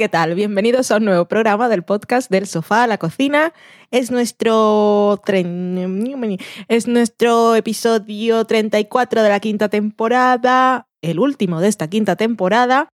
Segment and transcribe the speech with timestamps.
[0.00, 0.34] ¿qué tal?
[0.34, 3.52] Bienvenidos a un nuevo programa del podcast del sofá a la cocina.
[3.90, 5.20] Es nuestro
[6.68, 12.88] es nuestro episodio 34 de la quinta temporada, el último de esta quinta temporada,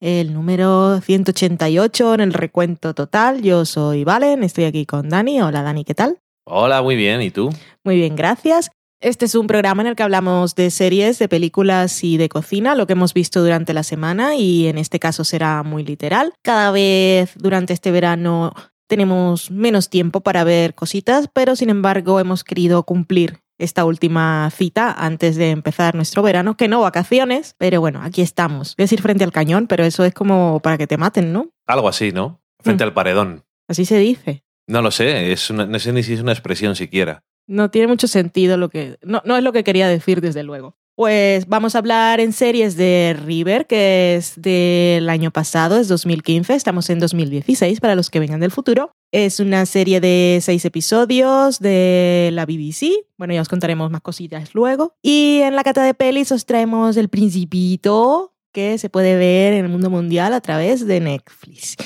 [0.00, 3.42] el número 188 en el recuento total.
[3.42, 5.42] Yo soy Valen, estoy aquí con Dani.
[5.42, 6.20] Hola Dani, ¿qué tal?
[6.46, 7.50] Hola, muy bien, ¿y tú?
[7.84, 8.70] Muy bien, gracias.
[9.00, 12.74] Este es un programa en el que hablamos de series, de películas y de cocina,
[12.74, 16.32] lo que hemos visto durante la semana y en este caso será muy literal.
[16.42, 18.54] Cada vez durante este verano
[18.88, 24.92] tenemos menos tiempo para ver cositas, pero sin embargo hemos querido cumplir esta última cita
[24.92, 28.76] antes de empezar nuestro verano, que no vacaciones, pero bueno, aquí estamos.
[28.76, 31.50] Voy a decir frente al cañón, pero eso es como para que te maten, ¿no?
[31.66, 32.40] Algo así, ¿no?
[32.62, 32.88] Frente Mm.
[32.88, 33.44] al paredón.
[33.68, 34.42] Así se dice.
[34.66, 37.22] No lo sé, es una- no sé ni si es una expresión siquiera.
[37.46, 38.98] No tiene mucho sentido lo que...
[39.02, 40.76] No, no es lo que quería decir, desde luego.
[40.96, 46.54] Pues vamos a hablar en series de River, que es del año pasado, es 2015,
[46.54, 48.92] estamos en 2016 para los que vengan del futuro.
[49.12, 52.92] Es una serie de seis episodios de la BBC.
[53.18, 54.94] Bueno, ya os contaremos más cosillas luego.
[55.02, 59.66] Y en la cata de pelis os traemos El Principito, que se puede ver en
[59.66, 61.76] el mundo mundial a través de Netflix.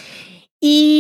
[0.61, 1.00] Y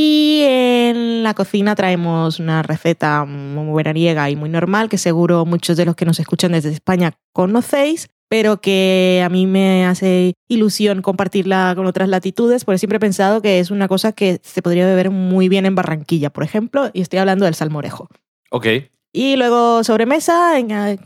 [1.30, 5.94] la cocina traemos una receta muy veraniega y muy normal que seguro muchos de los
[5.94, 11.86] que nos escuchan desde España conocéis, pero que a mí me hace ilusión compartirla con
[11.86, 15.48] otras latitudes, porque siempre he pensado que es una cosa que se podría beber muy
[15.48, 18.08] bien en Barranquilla, por ejemplo, y estoy hablando del salmorejo.
[18.50, 18.66] Ok,
[19.12, 20.54] Y luego sobremesa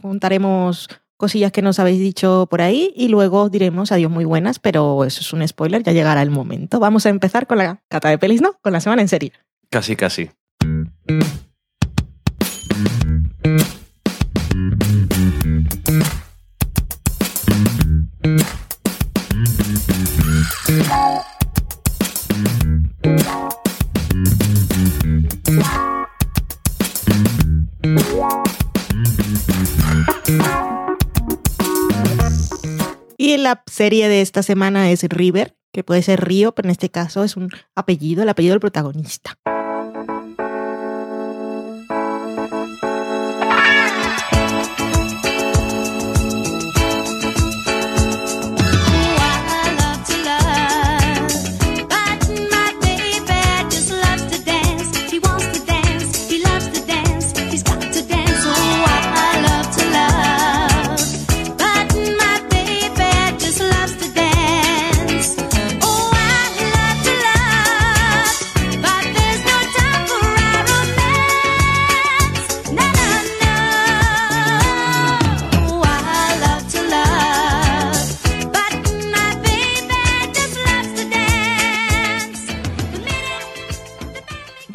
[0.00, 4.58] contaremos cosillas que nos habéis dicho por ahí y luego os diremos adiós muy buenas,
[4.58, 6.80] pero eso es un spoiler, ya llegará el momento.
[6.80, 8.54] Vamos a empezar con la cata de pelis, ¿no?
[8.62, 9.32] Con la semana en serie.
[9.70, 10.30] Casi, casi.
[33.16, 36.90] Y la serie de esta semana es River, que puede ser Río, pero en este
[36.90, 39.38] caso es un apellido, el apellido del protagonista.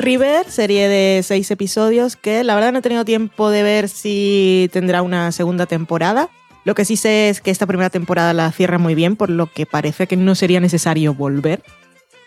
[0.10, 4.68] River, serie de seis episodios que la verdad no he tenido tiempo de ver si
[4.74, 6.32] tendrá una segunda temporada.
[6.66, 9.46] Lo que sí sé es que esta primera temporada la cierra muy bien, por lo
[9.46, 11.62] que parece que no sería necesario volver.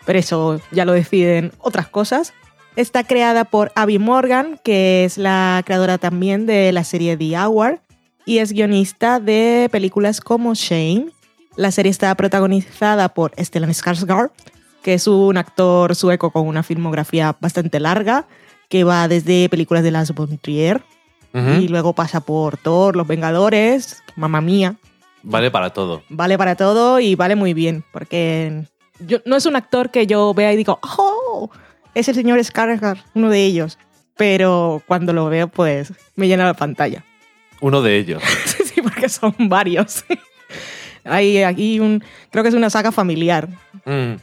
[0.05, 2.33] Pero eso ya lo deciden otras cosas.
[2.77, 7.81] Está creada por Abby Morgan, que es la creadora también de la serie The Hour,
[8.25, 11.07] y es guionista de películas como Shame.
[11.57, 14.31] La serie está protagonizada por Stellan Skarsgård,
[14.83, 18.27] que es un actor sueco con una filmografía bastante larga,
[18.69, 20.83] que va desde películas de Lars von Trier
[21.33, 24.75] y luego pasa por Thor, Los Vengadores, Mamma Mía.
[25.23, 26.03] Vale para todo.
[26.09, 28.65] Vale para todo y vale muy bien, porque
[28.99, 31.49] yo, no es un actor que yo vea y digo, ¡oh!
[31.95, 33.79] Es el señor Skarsgård, uno de ellos.
[34.15, 37.03] Pero cuando lo veo, pues me llena la pantalla.
[37.61, 38.21] Uno de ellos.
[38.45, 40.05] sí, porque son varios.
[41.03, 42.03] Hay aquí un.
[42.29, 43.49] Creo que es una saga familiar.
[43.85, 44.13] Mm,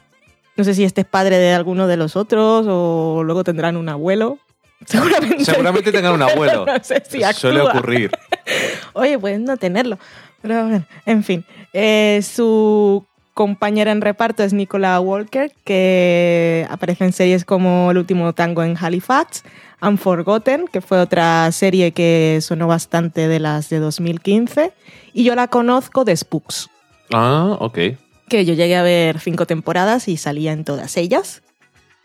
[0.61, 3.89] No sé si este es padre de alguno de los otros o luego tendrán un
[3.89, 4.37] abuelo.
[4.85, 5.43] Seguramente.
[5.43, 6.67] Seguramente tengan un abuelo.
[6.67, 8.11] no sé si Suele ocurrir.
[8.93, 9.99] Oye, pueden no tenerlo.
[10.43, 11.47] Pero bueno, en fin.
[11.73, 18.35] Eh, su compañera en reparto es Nicola Walker, que aparece en series como El último
[18.35, 19.45] tango en Halifax,
[19.81, 24.75] Unforgotten, que fue otra serie que sonó bastante de las de 2015.
[25.15, 26.69] Y yo la conozco de Spooks,
[27.15, 27.79] Ah, ok.
[28.31, 31.43] Que yo llegué a ver cinco temporadas y salía en todas ellas.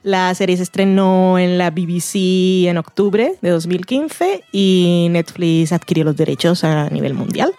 [0.03, 6.17] La serie se estrenó en la BBC en octubre de 2015 y Netflix adquirió los
[6.17, 7.53] derechos a nivel mundial.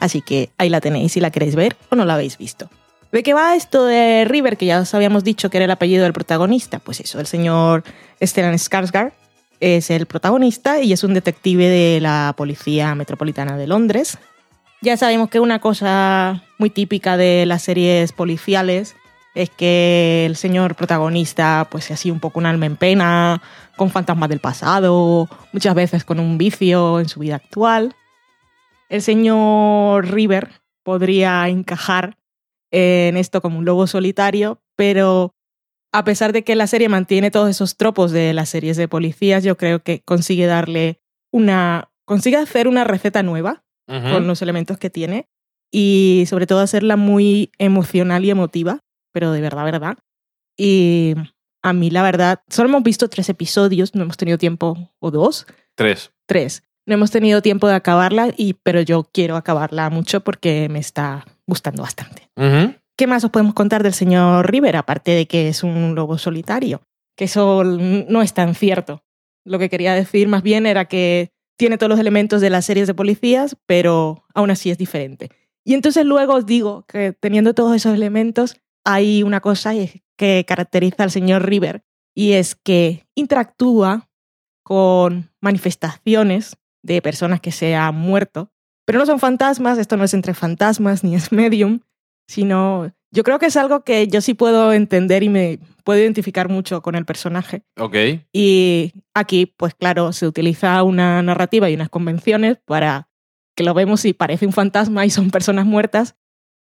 [0.00, 2.70] Así que ahí la tenéis si la queréis ver o no la habéis visto.
[3.12, 6.02] ¿De qué va esto de River, que ya os habíamos dicho que era el apellido
[6.02, 6.78] del protagonista?
[6.78, 7.84] Pues eso, el señor
[8.20, 9.12] Stellan Skarsgård
[9.60, 14.18] es el protagonista y es un detective de la Policía Metropolitana de Londres.
[14.82, 18.94] Ya sabemos que una cosa muy típica de las series policiales
[19.34, 23.42] es que el señor protagonista pues es así un poco un alma en pena,
[23.76, 27.94] con fantasmas del pasado, muchas veces con un vicio en su vida actual.
[28.88, 30.50] El señor River
[30.82, 32.16] podría encajar
[32.70, 35.34] en esto como un lobo solitario, pero
[35.92, 39.44] a pesar de que la serie mantiene todos esos tropos de las series de policías,
[39.44, 41.00] yo creo que consigue darle
[41.30, 41.90] una...
[42.04, 45.28] consigue hacer una receta nueva Con los elementos que tiene
[45.70, 48.80] y sobre todo hacerla muy emocional y emotiva,
[49.12, 49.98] pero de verdad, verdad.
[50.56, 51.14] Y
[51.62, 55.46] a mí la verdad, solo hemos visto tres episodios, no hemos tenido tiempo, o dos,
[55.76, 56.12] Tres.
[56.26, 56.62] tres.
[56.86, 61.24] No hemos tenido tiempo de acabarla, y, pero yo quiero acabarla mucho porque me está
[61.46, 62.30] gustando bastante.
[62.96, 66.80] ¿Qué más os podemos contar del señor River, aparte de que es un lobo solitario?
[67.16, 69.02] Que eso no es tan cierto.
[69.44, 72.86] Lo que quería decir más bien era que tiene todos los elementos de las series
[72.86, 75.30] de policías, pero aún así es diferente.
[75.64, 79.72] Y entonces luego os digo que teniendo todos esos elementos, hay una cosa
[80.16, 81.82] que caracteriza al señor River,
[82.14, 84.08] y es que interactúa
[84.62, 88.50] con manifestaciones de personas que se han muerto,
[88.84, 91.80] pero no son fantasmas, esto no es entre fantasmas ni es medium,
[92.28, 96.48] sino yo creo que es algo que yo sí puedo entender y me puedo identificar
[96.48, 97.62] mucho con el personaje.
[97.78, 97.96] Ok.
[98.32, 103.08] Y aquí, pues claro, se utiliza una narrativa y unas convenciones para
[103.56, 106.16] que lo vemos y parece un fantasma y son personas muertas,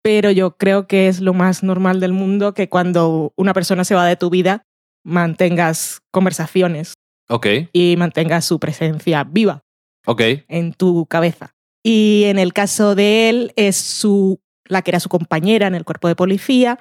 [0.03, 3.95] pero yo creo que es lo más normal del mundo que cuando una persona se
[3.95, 4.65] va de tu vida
[5.03, 6.95] mantengas conversaciones
[7.29, 7.47] Ok.
[7.73, 9.63] y mantengas su presencia viva
[10.05, 10.21] Ok.
[10.47, 11.53] en tu cabeza.
[11.83, 14.39] Y en el caso de él es su
[14.71, 16.79] la que era su compañera en el cuerpo de policía,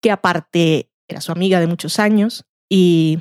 [0.00, 3.18] que aparte era su amiga de muchos años y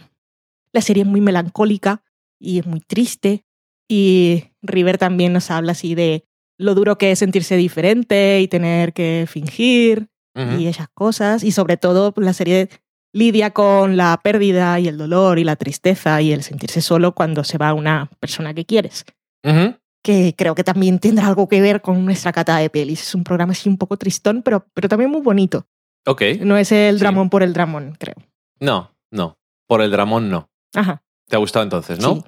[0.72, 2.04] la serie es muy melancólica
[2.40, 3.44] y es muy triste
[3.90, 6.24] y River también nos habla así de
[6.60, 10.08] lo duro que es sentirse diferente y tener que fingir
[10.58, 12.70] y esas cosas y sobre todo la serie
[13.12, 17.44] lidia con la pérdida y el dolor y la tristeza y el sentirse solo cuando
[17.44, 19.04] se va una persona que quieres
[19.44, 19.76] Ujú.
[20.04, 23.02] Que creo que también tendrá algo que ver con nuestra cata de pelis.
[23.02, 25.68] Es un programa así un poco tristón, pero, pero también muy bonito.
[26.08, 26.22] Ok.
[26.42, 27.02] No es el Sí.
[27.02, 28.16] dramón por el dramón, creo.
[28.60, 29.38] No, no.
[29.68, 30.50] Por el Dramón no.
[30.76, 31.04] Ajá.
[31.30, 32.16] ¿Te ha gustado entonces, no?
[32.16, 32.24] Sí.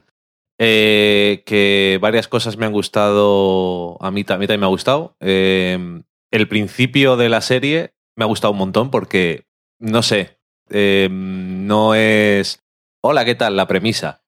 [0.60, 3.98] Eh, que varias cosas me han gustado.
[4.02, 5.16] A mí, ta- a mí también me ha gustado.
[5.20, 9.46] Eh, el principio de la serie me ha gustado un montón porque,
[9.80, 10.40] no sé,
[10.70, 12.64] eh, no es.
[13.02, 13.58] Hola, ¿qué tal?
[13.58, 14.22] La premisa.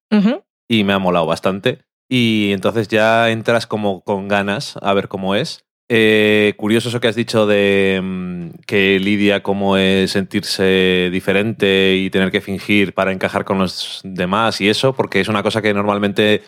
[0.68, 1.86] Y me ha molado bastante.
[2.10, 5.66] Y entonces ya entras como con ganas a ver cómo es.
[5.88, 12.10] Eh, curioso eso que has dicho de mm, que lidia cómo es sentirse diferente y
[12.10, 15.76] tener que fingir para encajar con los demás y eso, porque es una cosa que
[15.76, 16.42] normalmente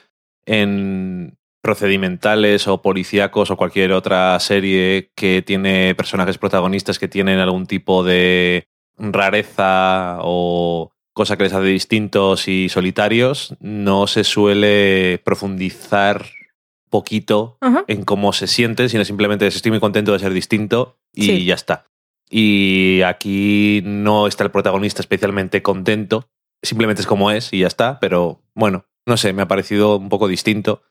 [0.47, 7.67] en procedimentales o policíacos o cualquier otra serie que tiene personajes protagonistas que tienen algún
[7.67, 16.25] tipo de rareza o cosa que les hace distintos y solitarios, no se suele profundizar
[16.89, 17.83] poquito Ajá.
[17.89, 21.45] en cómo se sienten, sino simplemente es, estoy muy contento de ser distinto y Sí.
[21.45, 21.87] ya está.
[22.29, 26.29] Y aquí no está el protagonista especialmente contento,
[26.61, 30.09] simplemente es como es y ya está, pero bueno, no sé, me ha parecido un
[30.09, 30.81] poco distinto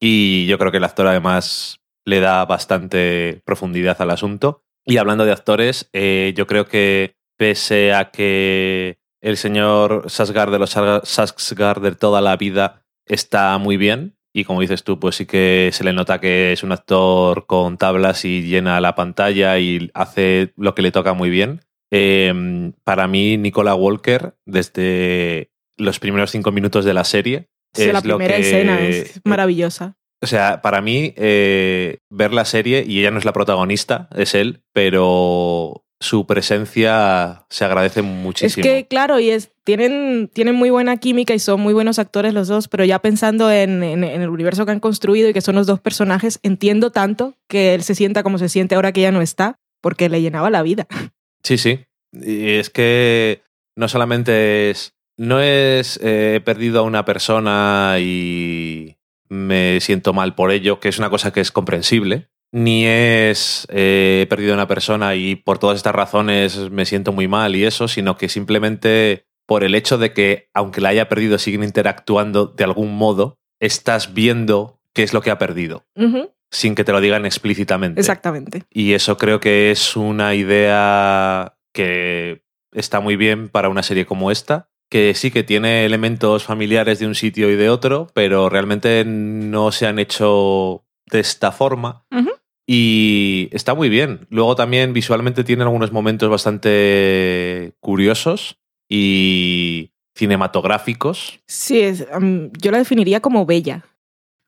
[0.00, 4.62] y yo creo que el actor además le da bastante profundidad al asunto.
[4.84, 10.58] Y hablando de actores, eh, yo creo que pese a que el señor Sasgard de
[10.58, 15.26] los Sasgard de toda la vida está muy bien, y como dices tú, pues sí
[15.26, 19.90] que se le nota que es un actor con tablas y llena la pantalla y
[19.94, 21.60] hace lo que le toca muy bien.
[21.92, 28.00] Eh, para mí, Nicola Walker, desde los primeros cinco minutos de la serie, es la
[28.00, 29.96] lo primera que- escena es maravillosa.
[30.22, 34.34] o sea, para mí, eh, ver la serie, y ella no es la protagonista, es
[34.34, 38.62] él, pero su presencia se agradece Es muchísimo.
[38.62, 42.48] que, claro, y es, tienen, tienen muy buena química y son muy buenos actores los
[42.48, 45.54] dos, pero ya pensando en, en- en el universo que han construido y que son
[45.54, 49.12] los dos personajes, entiendo tanto que él se sienta como se siente ahora que ya
[49.12, 50.86] no está, porque le llenaba la vida.
[51.42, 51.80] Sí, sí.
[52.12, 53.42] Y es que
[53.76, 54.94] no solamente es.
[55.16, 58.96] No es eh, he perdido a una persona y
[59.28, 62.28] me siento mal por ello, que es una cosa que es comprensible.
[62.54, 67.10] Ni es eh, he perdido a una persona y por todas estas razones me siento
[67.10, 71.08] muy mal y eso, sino que simplemente por el hecho de que, aunque la haya
[71.08, 75.84] perdido, siguen interactuando de algún modo, estás viendo qué es lo que ha perdido,
[76.48, 78.00] sin que te lo digan explícitamente.
[78.00, 78.62] Exactamente.
[78.70, 84.30] Y eso creo que es una idea que está muy bien para una serie como
[84.30, 89.04] esta, que sí que tiene elementos familiares de un sitio y de otro, pero realmente
[89.04, 92.04] no se han hecho de esta forma.
[92.66, 94.26] Y está muy bien.
[94.30, 101.40] Luego también visualmente tiene algunos momentos bastante curiosos y cinematográficos.
[101.46, 103.84] Sí, es, um, yo la definiría como bella,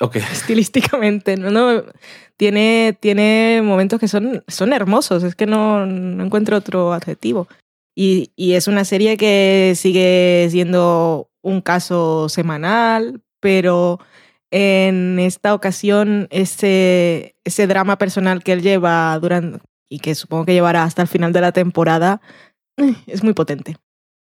[0.00, 0.16] Ok.
[0.32, 1.36] estilísticamente.
[1.36, 1.50] ¿no?
[1.50, 1.82] No,
[2.36, 7.48] tiene, tiene momentos que son, son hermosos, es que no, no encuentro otro adjetivo.
[7.94, 14.00] Y, y es una serie que sigue siendo un caso semanal, pero
[14.50, 20.52] en esta ocasión ese, ese drama personal que él lleva durante y que supongo que
[20.52, 22.20] llevará hasta el final de la temporada
[22.76, 23.76] eh, es muy potente.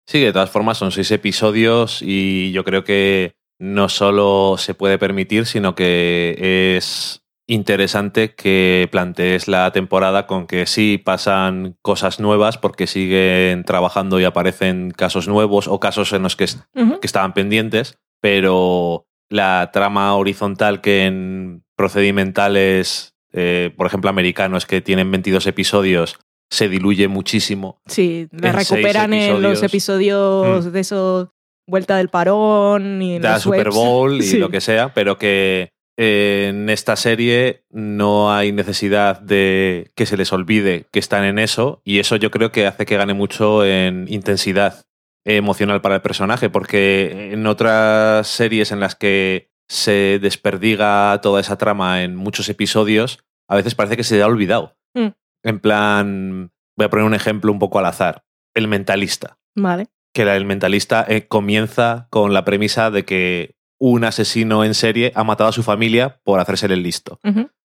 [0.06, 4.98] Sí, de todas formas son seis episodios y yo creo que no solo se puede
[4.98, 12.58] permitir, sino que es interesante que plantees la temporada con que sí pasan cosas nuevas
[12.58, 17.98] porque siguen trabajando y aparecen casos nuevos o casos en los que, que estaban pendientes,
[18.20, 26.18] pero la trama horizontal que en procedimentales, eh, por ejemplo, americanos que tienen 22 episodios,
[26.50, 27.80] se diluye muchísimo.
[27.86, 30.70] Sí, la recuperan en los episodios Mm.
[30.70, 31.28] de esos
[31.66, 33.74] vuelta del parón y en da los Super webs.
[33.76, 34.38] Bowl y Sí.
[34.38, 40.16] lo que sea, pero que eh, en esta serie no hay necesidad de que se
[40.16, 43.64] les olvide que están en eso y eso yo creo que hace que gane mucho
[43.64, 44.84] en intensidad
[45.24, 51.56] emocional para el personaje, porque en otras series en las que se desperdiga toda esa
[51.56, 54.76] trama en muchos episodios, a veces parece que se ha olvidado.
[54.94, 55.08] Mm.
[55.44, 58.24] En plan, voy a poner un ejemplo un poco al azar,
[58.54, 59.88] el mentalista Vale.
[60.12, 65.24] que el mentalista eh, comienza con la premisa de que un asesino en serie ha
[65.24, 67.18] matado a su familia por hacerse el listo.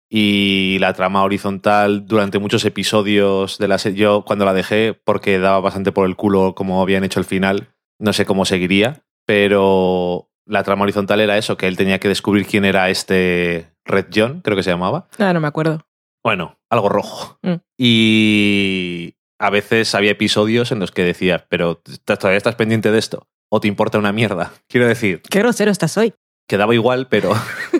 [0.08, 5.38] Y la trama horizontal durante muchos episodios de la serie, yo cuando la dejé, porque
[5.38, 10.30] daba bastante por el culo como habían hecho el final, no sé cómo seguiría, pero
[10.46, 14.40] la trama horizontal era eso, que él tenía que descubrir quién era este Red John,
[14.42, 15.08] creo que se llamaba.
[15.18, 15.84] Ah, no me acuerdo.
[16.22, 17.38] Bueno, algo rojo.
[17.42, 17.54] Mm.
[17.76, 22.98] Y a veces había episodios en los que decías, pero ¿t- ¿todavía estás pendiente de
[22.98, 23.26] esto?
[23.48, 24.52] ¿O te importa una mierda?
[24.68, 26.14] Quiero decir, Qué grosero estás hoy.
[26.48, 27.32] que daba igual, pero.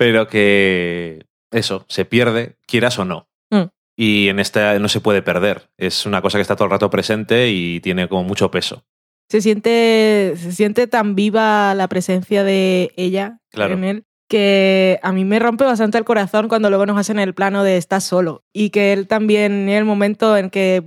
[0.00, 1.26] pero que.
[1.50, 3.28] Eso, se pierde, quieras o no.
[3.50, 3.64] Mm.
[3.96, 5.68] Y en esta no se puede perder.
[5.76, 8.82] Es una cosa que está todo el rato presente y tiene como mucho peso.
[9.28, 13.74] Se siente, se siente tan viva la presencia de ella Claro.
[13.74, 17.34] en él que a mí me rompe bastante el corazón cuando luego nos hacen el
[17.34, 20.82] plano de estar solo y que él también en el momento en que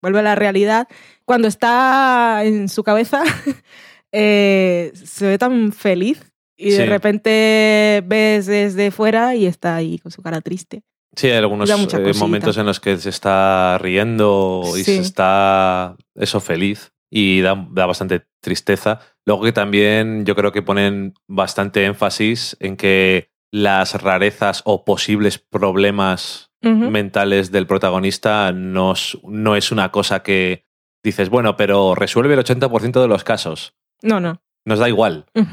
[0.00, 0.88] vuelve a la realidad,
[1.26, 3.22] cuando está en su cabeza,
[4.10, 6.31] eh, se ve tan feliz
[6.62, 10.82] y de repente ves desde fuera y está ahí con su cara triste.
[11.14, 14.96] Sí, hay algunos eh, momentos en los que se está riendo y Sí.
[14.96, 19.00] se está eso feliz y da, da bastante tristeza.
[19.26, 25.38] Luego que también yo creo que ponen bastante énfasis en que las rarezas o posibles
[25.38, 30.64] problemas mentales del protagonista no es, no es una cosa que
[31.02, 33.74] dices, bueno, pero resuelve el 80% de los casos.
[34.00, 34.40] No, no.
[34.64, 35.26] Nos da igual.
[35.34, 35.48] Ujú.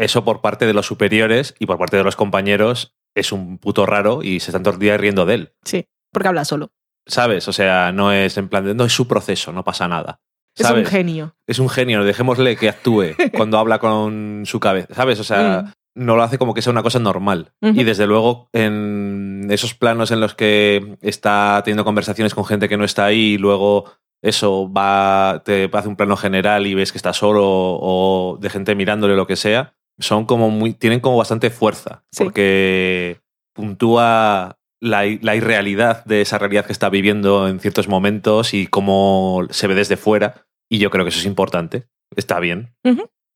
[0.00, 3.84] Eso por parte de los superiores y por parte de los compañeros es un puto
[3.84, 5.52] raro y se están todo el día riendo de él.
[5.62, 6.72] Sí, porque habla solo.
[7.06, 7.48] ¿Sabes?
[7.48, 10.20] O sea, no es en plan de, no es su proceso, no pasa nada.
[10.56, 11.36] Es un genio.
[11.46, 15.20] Es un genio, dejémosle que actúe cuando habla con su cabeza, ¿sabes?
[15.20, 17.52] O sea, no lo hace como que sea una cosa normal.
[17.60, 17.78] Mm.
[17.78, 22.78] Y desde luego, en esos planos en los que está teniendo conversaciones con gente que
[22.78, 23.84] no está ahí y luego
[24.22, 28.74] eso va, te hace un plano general y ves que está solo o de gente
[28.74, 32.02] mirándole lo que sea, son como muy, tienen como bastante fuerza.
[32.12, 32.24] Sí.
[32.24, 33.20] Porque
[33.54, 39.46] puntúa la, la irrealidad de esa realidad que está viviendo en ciertos momentos y cómo
[39.50, 40.46] se ve desde fuera.
[40.70, 41.84] Y yo creo que eso es importante.
[42.16, 42.74] Está bien.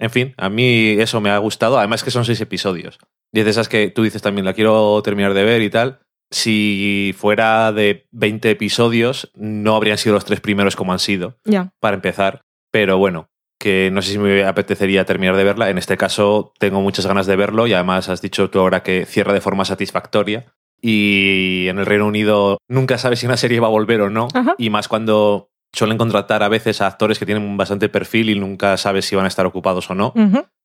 [0.01, 1.79] En fin, a mí eso me ha gustado.
[1.79, 2.99] Además que son seis episodios.
[3.33, 6.01] Y es de esas que tú dices también, la quiero terminar de ver y tal.
[6.31, 11.73] Si fuera de 20 episodios, no habrían sido los tres primeros como han sido, Ya.
[11.81, 12.43] para empezar.
[12.73, 13.29] Pero bueno,
[13.65, 15.71] que no sé si me apetecería terminar de verla.
[15.71, 19.07] En este caso, tengo muchas ganas de verlo y además has dicho tú ahora que
[19.07, 20.53] cierra de forma satisfactoria.
[20.83, 24.29] Y en el Reino Unido nunca sabes si una serie va a volver o no.
[24.35, 24.55] Ajá.
[24.59, 28.77] Y más cuando suelen contratar a veces a actores que tienen bastante perfil y nunca
[28.77, 30.13] sabes si van a estar ocupados o no.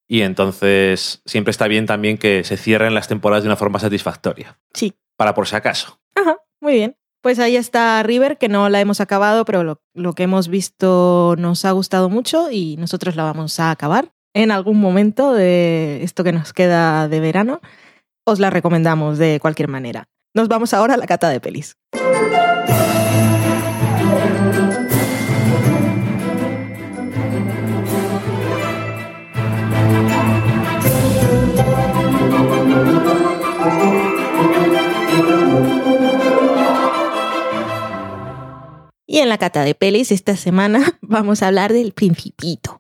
[0.05, 4.59] Y entonces siempre está bien también que se cierren las temporadas de una forma satisfactoria.
[4.73, 4.93] Sí.
[5.15, 6.01] Para por si acaso.
[6.15, 6.97] Ajá, muy bien.
[7.21, 11.65] Pues ahí está River, que no la hemos acabado, pero lo, que hemos visto nos
[11.65, 16.31] ha gustado mucho y nosotros la vamos a acabar en algún momento de esto que
[16.31, 17.59] nos queda de verano.
[18.25, 20.07] Os la recomendamos de cualquier manera.
[20.33, 21.75] Nos vamos ahora a la cata de pelis.
[39.11, 42.79] Y en la cata de pelis esta semana vamos a hablar del Principito.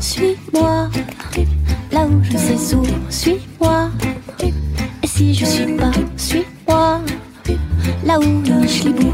[0.00, 0.90] Suis-moi,
[1.92, 2.56] là où je sais
[3.10, 3.90] suis-moi.
[5.02, 7.02] Et si je suis pas, suis-moi,
[8.02, 9.12] là où le schlibou.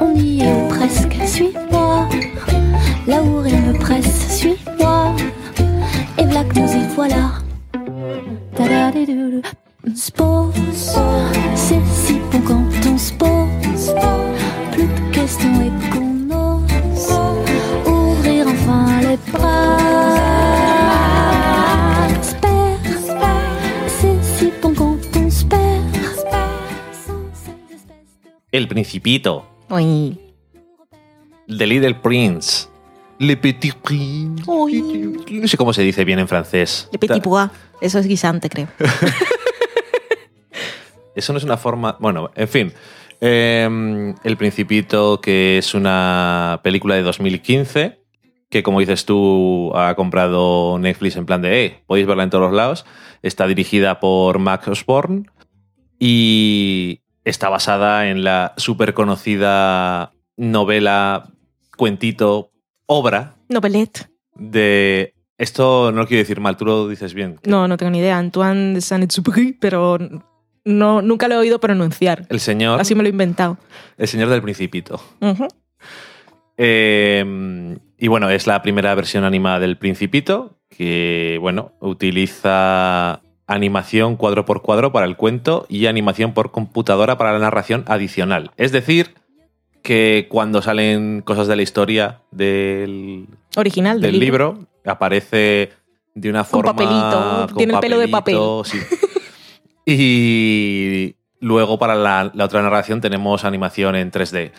[0.00, 2.08] On y est presque, suis-moi.
[3.06, 5.14] Là où rien ne presse, suis-moi.
[6.18, 7.32] Et que nous y voilà.
[9.94, 10.10] Se
[11.54, 13.94] c'est si bon quand on se pose.
[14.72, 17.12] Plus de questions et qu'on ose
[17.86, 19.76] ouvrir enfin les bras.
[23.88, 25.44] C'est si bon quand on se
[28.52, 32.68] El Principito, The Little Prince,
[33.18, 34.44] Le Petit Prince.
[34.46, 36.88] No sé cómo se dice bien en francés.
[36.92, 37.50] Le Petit Pois.
[37.80, 38.68] Eso es guisante, creo.
[41.14, 41.96] Eso no es una forma.
[42.00, 42.72] Bueno, en fin.
[43.20, 48.00] Eh, el Principito, que es una película de 2015,
[48.50, 52.44] que como dices tú, ha comprado Netflix en plan de, eh, podéis verla en todos
[52.44, 52.84] los lados.
[53.22, 55.24] Está dirigida por Max Osborne
[55.98, 61.28] y está basada en la súper conocida novela,
[61.76, 62.52] cuentito,
[62.86, 64.08] obra Novelette.
[64.34, 65.12] de...
[65.38, 67.38] Esto no lo quiero decir mal, tú lo dices bien.
[67.44, 68.16] No, no tengo ni idea.
[68.16, 69.98] Antoine de Saint-Exupéry, pero
[70.64, 72.26] no, nunca lo he oído pronunciar.
[72.30, 73.58] El señor, Así me lo he inventado.
[73.98, 74.98] el señor del Principito.
[76.56, 84.44] Eh, y bueno, es la primera versión animada del Principito, que bueno, utiliza animación cuadro
[84.44, 88.50] por cuadro para el cuento y animación por computadora para la narración adicional.
[88.56, 89.14] Es decir,
[89.82, 95.70] que cuando salen cosas de la historia del, Original del libro, aparece
[96.14, 96.72] de una Con forma.
[96.74, 98.78] papelito, con tiene el pelo de papelito, sí.
[99.86, 104.50] y luego para la, la otra narración tenemos animación en 3D.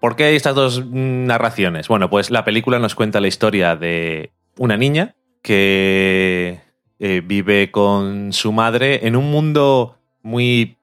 [0.00, 1.86] ¿Por qué estas dos mm, narraciones?
[1.86, 6.60] Bueno, pues la película nos cuenta la historia de una niña que
[7.02, 10.78] eh, vive con su madre en un mundo muy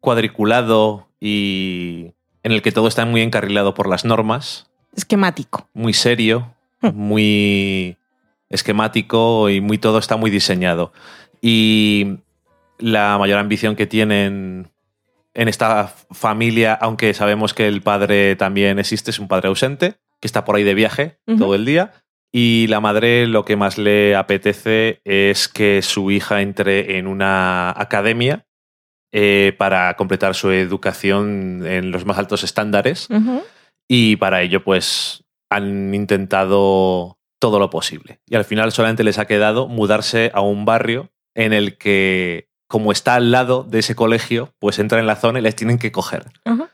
[0.00, 5.68] cuadriculado y en el que todo está muy encarrilado por las normas Esquemático.
[5.74, 6.90] muy serio, Hmm.
[6.94, 7.96] muy
[8.50, 10.92] esquemático y muy todo está muy diseñado.
[11.40, 12.18] Y
[12.78, 14.70] la mayor ambición que tienen
[15.32, 20.26] en esta familia, aunque sabemos que el padre también existe, es un padre ausente, que
[20.26, 21.92] está por ahí de viaje todo el día.
[22.36, 27.70] Y la madre lo que más le apetece es que su hija entre en una
[27.70, 28.44] academia
[29.12, 33.06] eh, para completar su educación en los más altos estándares.
[33.88, 38.18] Y para ello, pues, han intentado todo lo posible.
[38.26, 42.90] Y al final solamente les ha quedado mudarse a un barrio en el que, como
[42.90, 45.92] está al lado de ese colegio, pues entran en la zona y les tienen que
[45.92, 46.24] coger.
[46.44, 46.68] Ajá.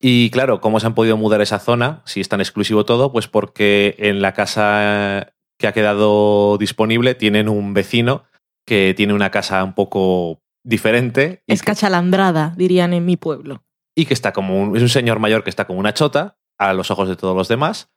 [0.00, 2.02] Y claro, ¿cómo se han podido mudar esa zona?
[2.04, 7.48] Si es tan exclusivo todo, pues porque en la casa que ha quedado disponible tienen
[7.48, 8.24] un vecino
[8.66, 13.62] que tiene una casa un poco diferente Es cachalandrada, dirían en mi pueblo.
[13.94, 16.74] y que está como un, es un señor mayor que está como una chota a
[16.74, 17.88] los ojos de todos los demás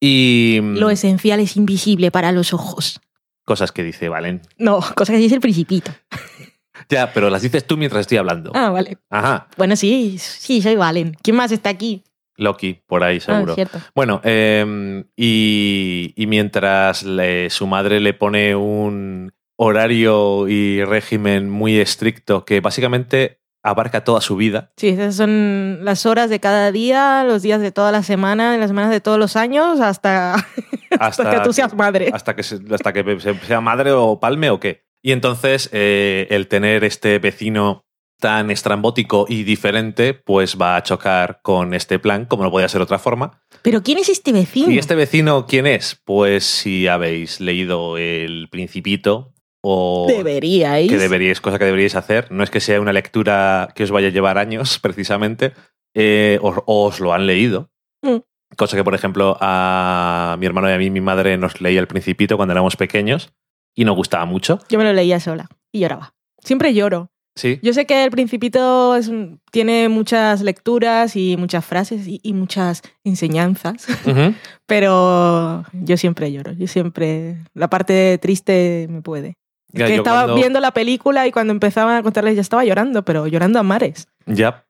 [0.00, 3.00] y mm, Lo esencial es invisible para los ojos.
[3.44, 4.40] cosas que dice Valen.
[4.58, 5.92] No, cosa que dice el principito.
[6.88, 8.52] Ya, pero las dices tú mientras estoy hablando.
[8.54, 8.98] Ah, vale.
[9.10, 11.16] Ajá, Bueno, sí, sí, soy Valen.
[11.22, 12.02] ¿Quién más está aquí?
[12.36, 13.52] Loki, por ahí seguro.
[13.52, 13.78] Ah, cierto.
[13.94, 21.78] Bueno, eh, y, y mientras le- su madre le pone un horario y régimen muy
[21.78, 27.24] estricto que básicamente abarca toda su vida, Sí, esas son las horas de cada día,
[27.24, 30.34] los días de toda la semana, las semanas de todos los años, hasta,
[30.98, 32.10] hasta, que tú seas madre.
[32.12, 34.84] hasta que, se- hasta que se- sea madre o palme o qué.
[35.04, 37.84] Y entonces eh, el tener este vecino
[38.18, 42.80] tan estrambótico y diferente, pues va a chocar con este plan, como no podía ser
[42.80, 43.42] otra forma.
[43.60, 44.70] Pero ¿quién es este vecino?
[44.70, 46.00] ¿Y este vecino quién es?
[46.06, 50.90] Pues si habéis leído El Principito o Deberíais.
[50.90, 54.08] que deberíais, cosa que deberíais hacer, no es que sea una lectura que os vaya
[54.08, 55.52] a llevar años precisamente,
[55.94, 57.70] eh, os, os lo han leído.
[58.00, 58.20] Mm.
[58.56, 61.88] Cosa que, por ejemplo, a mi hermano y a mí, mi madre nos leía El
[61.88, 63.34] Principito cuando éramos pequeños
[63.74, 64.58] y nos gustaba mucho.
[64.68, 66.14] Yo me lo leía sola y lloraba.
[66.42, 67.10] Siempre lloro.
[67.36, 67.58] Sí.
[67.64, 72.32] Yo sé que el Principito es un- tiene muchas lecturas y muchas frases y, y
[72.32, 73.86] muchas enseñanzas,
[74.66, 76.52] pero yo siempre lloro.
[76.52, 77.38] Yo siempre.
[77.54, 79.34] La parte triste me puede.
[79.72, 83.04] Ya, que estaba cuando- viendo la película y cuando empezaban a contarles ya estaba llorando,
[83.04, 84.06] pero llorando a mares.
[84.26, 84.64] Ya,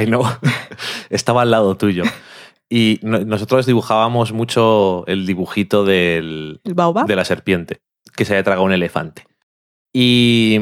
[0.00, 0.24] I know.
[1.10, 2.04] estaba al lado tuyo.
[2.70, 7.06] Y no- nosotros dibujábamos mucho el dibujito del, ¿El baobab?
[7.06, 7.80] de la serpiente,
[8.16, 9.26] que se había tragado un elefante.
[9.92, 10.58] Y,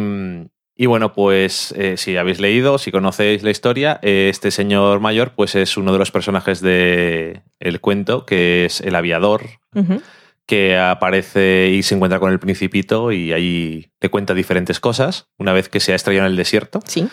[0.76, 5.32] y bueno, pues eh, si habéis leído, si conocéis la historia, eh, este señor mayor
[5.34, 9.42] pues es uno de los personajes del el cuento, que es el aviador,
[10.46, 15.52] que aparece y se encuentra con el principito y ahí le cuenta diferentes cosas, una
[15.52, 16.80] vez que se ha estrellado en el desierto.
[16.87, 17.08] Sí.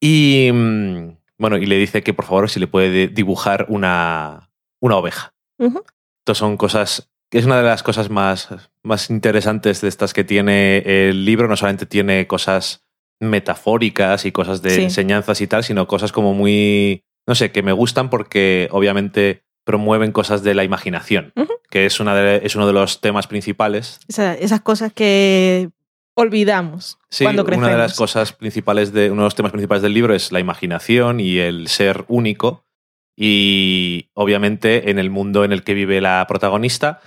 [0.00, 4.50] Y mm, bueno, y le dice que por favor si le puede dibujar una,
[4.80, 5.34] una oveja.
[5.58, 7.10] Estas son cosas.
[7.30, 8.48] Es una de las cosas más,
[8.82, 11.48] más interesantes de estas que tiene el libro.
[11.48, 12.84] No solamente tiene cosas
[13.20, 14.82] metafóricas y cosas de Sí.
[14.82, 17.02] enseñanzas y tal, sino cosas como muy.
[17.26, 21.32] No sé, que me gustan porque obviamente promueven cosas de la imaginación,
[21.70, 23.98] que es, una de- es uno de los temas principales.
[24.06, 25.70] Esa- esas cosas que
[26.14, 27.66] olvidamos Sí, cuando crecemos.
[27.68, 30.38] una de las cosas principales de uno de los temas principales del libro es la
[30.38, 32.64] imaginación y el ser único.
[33.18, 37.00] Y obviamente en el mundo en el que vive la protagonista,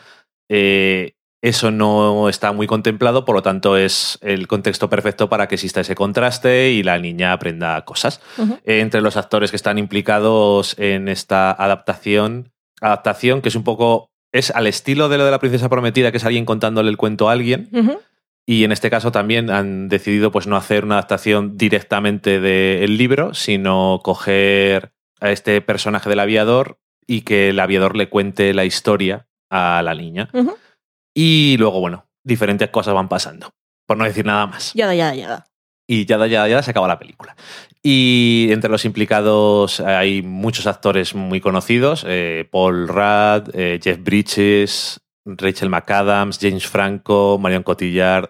[0.49, 5.55] eh, eso no está muy contemplado, por lo tanto es el contexto perfecto para que
[5.55, 8.19] exista ese contraste y la niña aprenda cosas.
[8.65, 14.11] Eh, entre los actores que están implicados en esta adaptación, adaptación que es un poco
[14.33, 17.29] es al estilo de lo de la princesa prometida, que es alguien contándole el cuento
[17.29, 17.69] a alguien.
[18.45, 23.33] Y en este caso también han decidido pues no hacer una adaptación directamente del libro,
[23.33, 29.28] sino coger a este personaje del aviador y que el aviador le cuente la historia
[29.49, 30.29] a la niña.
[31.13, 33.51] Y luego, bueno, diferentes cosas van pasando,
[33.87, 34.73] por no decir nada más.
[34.73, 35.45] Yada, yada, yada.
[35.87, 37.35] Y ya, ya, ya se acaba la película.
[37.81, 45.01] Y entre los implicados hay muchos actores muy conocidos: eh, Paul Rudd, eh, Jeff Bridges,
[45.25, 48.29] Rachel McAdams, James Franco, Marion Cotillard,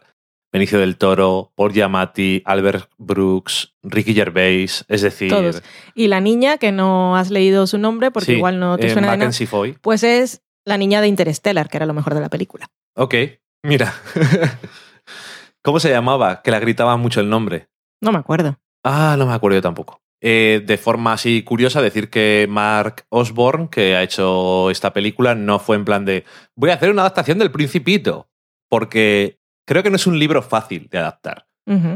[0.52, 4.86] Benicio del Toro, Paul Giamatti, Albert Brooks, Ricky Gervais.
[4.88, 5.62] Es decir, Todos.
[5.94, 8.94] Y la niña, que no has leído su nombre porque sí, igual no te eh,
[8.94, 9.78] suena de nada, Foy.
[9.82, 12.68] pues es la niña de Interstellar, que era lo mejor de la película.
[12.96, 13.16] Ok,
[13.64, 13.94] mira.
[15.62, 16.42] ¿Cómo se llamaba?
[16.42, 17.68] Que la gritaba mucho el nombre.
[18.02, 18.58] No me acuerdo.
[18.84, 20.02] Ah, no me acuerdo yo tampoco.
[20.22, 25.60] Eh, de forma así curiosa, decir que Mark Osborne, que ha hecho esta película, no
[25.60, 26.24] fue en plan de
[26.56, 28.30] voy a hacer una adaptación del Principito,
[28.70, 31.48] porque creo que no es un libro fácil de adaptar.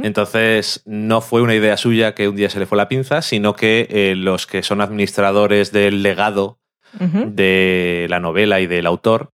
[0.03, 3.55] Entonces, no fue una idea suya que un día se le fue la pinza, sino
[3.55, 6.59] que eh, los que son administradores del legado
[6.99, 9.31] De la novela y del autor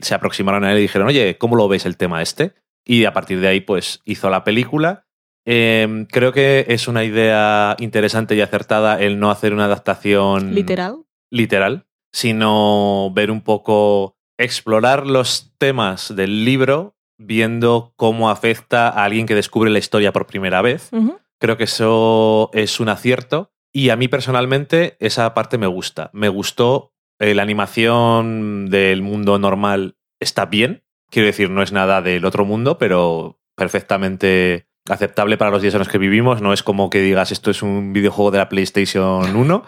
[0.00, 2.54] se aproximaron a él y dijeron, oye, ¿cómo lo ves el tema este?
[2.84, 5.04] Y a partir de ahí, pues hizo la película.
[5.46, 11.04] Eh, creo que es una idea interesante y acertada el no hacer una adaptación Literal.
[11.30, 19.26] literal, sino ver un poco, explorar los temas del libro, viendo cómo afecta a alguien
[19.26, 20.90] que descubre la historia por primera vez.
[21.38, 23.52] Creo que eso es un acierto.
[23.72, 26.10] Y a mí personalmente esa parte me gusta.
[26.12, 26.92] Me gustó.
[27.20, 30.84] eh, la animación del mundo normal está bien.
[31.10, 35.80] Quiero decir, no es nada del otro mundo, pero perfectamente aceptable para los días en
[35.80, 36.40] los que vivimos.
[36.40, 39.64] No es como que digas esto es un videojuego de la PlayStation 1,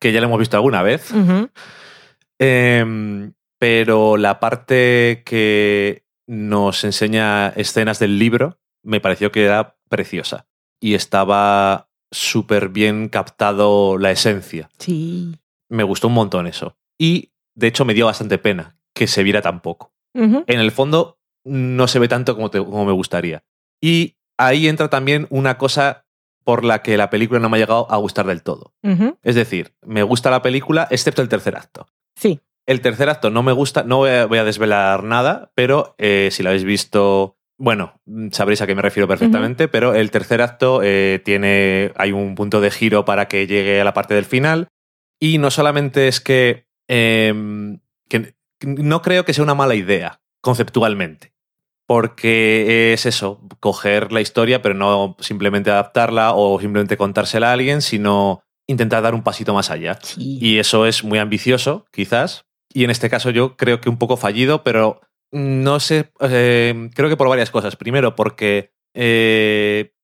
[0.00, 1.12] que ya lo hemos visto alguna vez.
[2.38, 10.46] Em, pero la parte que nos enseña escenas del libro me pareció que era preciosa
[10.80, 14.70] y estaba súper bien captado la esencia.
[14.78, 15.34] Sí.
[15.68, 16.76] Me gustó un montón eso.
[16.98, 19.92] Y de hecho me dio bastante pena que se viera tan poco.
[20.14, 23.42] En el fondo no se ve tanto como, te- como me gustaría.
[23.80, 26.06] Y ahí entra también una cosa
[26.44, 28.74] por la que la película no me ha llegado a gustar del todo.
[29.22, 31.88] Es decir, me gusta la película excepto el tercer acto.
[32.16, 32.40] Sí.
[32.66, 36.28] El tercer acto no me gusta, no voy a, voy a desvelar nada, pero eh,
[36.30, 37.94] si lo habéis visto, bueno,
[38.32, 42.60] sabréis a qué me refiero perfectamente, pero el tercer acto eh, tiene, hay un punto
[42.60, 44.66] de giro para que llegue a la parte del final
[45.20, 47.32] y no solamente es que, eh,
[48.08, 48.34] que
[48.66, 51.34] no creo que sea una mala idea conceptualmente,
[51.86, 57.80] porque es eso, coger la historia, pero no simplemente adaptarla o simplemente contársela a alguien,
[57.80, 60.00] sino intentar dar un pasito más allá.
[60.02, 60.36] Sí.
[60.40, 62.44] Y eso es muy ambicioso, quizás.
[62.74, 65.00] Y en este caso yo creo que un poco fallido, pero
[65.32, 67.76] no sé, eh, creo que por varias cosas.
[67.76, 69.94] Primero, porque eh,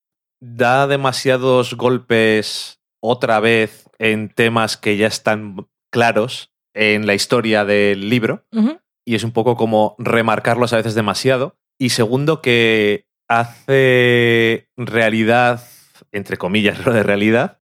[0.41, 8.09] da demasiados golpes otra vez en temas que ya están claros en la historia del
[8.09, 8.45] libro
[9.05, 11.57] y es un poco como remarcarlos a veces demasiado.
[11.79, 15.63] Y segundo, que hace realidad,
[16.13, 17.61] entre comillas, lo de realidad,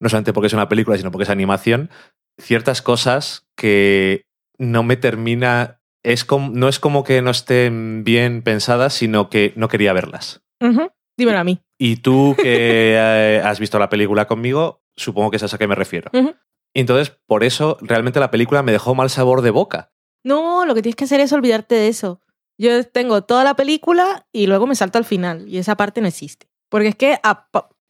[0.00, 1.90] no solamente porque es una película, sino porque es animación,
[2.38, 4.26] ciertas cosas que
[4.58, 5.79] no me termina.
[6.02, 10.42] Es como, no es como que no estén bien pensadas, sino que no quería verlas.
[11.16, 11.60] Dímelo a mí.
[11.78, 15.68] Y tú que eh, has visto la película conmigo, supongo que es a esa que
[15.68, 16.10] me refiero.
[16.74, 19.92] Entonces, por eso, realmente la película me dejó mal sabor de boca.
[20.24, 22.20] No, lo que tienes que hacer es olvidarte de eso.
[22.58, 26.08] Yo tengo toda la película y luego me salto al final y esa parte no
[26.08, 26.48] existe.
[26.68, 27.18] Porque es que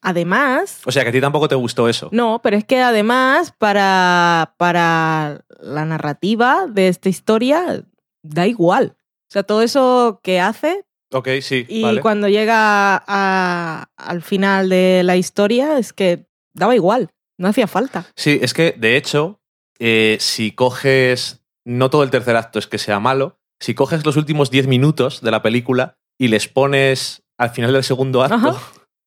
[0.00, 2.08] además, O sea, que a ti tampoco te gustó eso.
[2.12, 7.84] no, pero es que además para, para la narrativa de esta historia
[8.22, 8.96] da igual.
[9.28, 11.66] O sea, todo eso que hace Ok, sí.
[11.68, 12.00] y vale.
[12.00, 18.06] cuando llega a- al final de la historia es que daba igual, no hacía falta.
[18.16, 19.40] Sí, es que, de hecho,
[19.78, 21.36] eh, si coges.
[21.66, 23.38] No todo el tercer acto es que sea malo.
[23.60, 27.84] Si coges los últimos 10 minutos de la película y les pones al final del
[27.84, 28.58] segundo acto Ajá.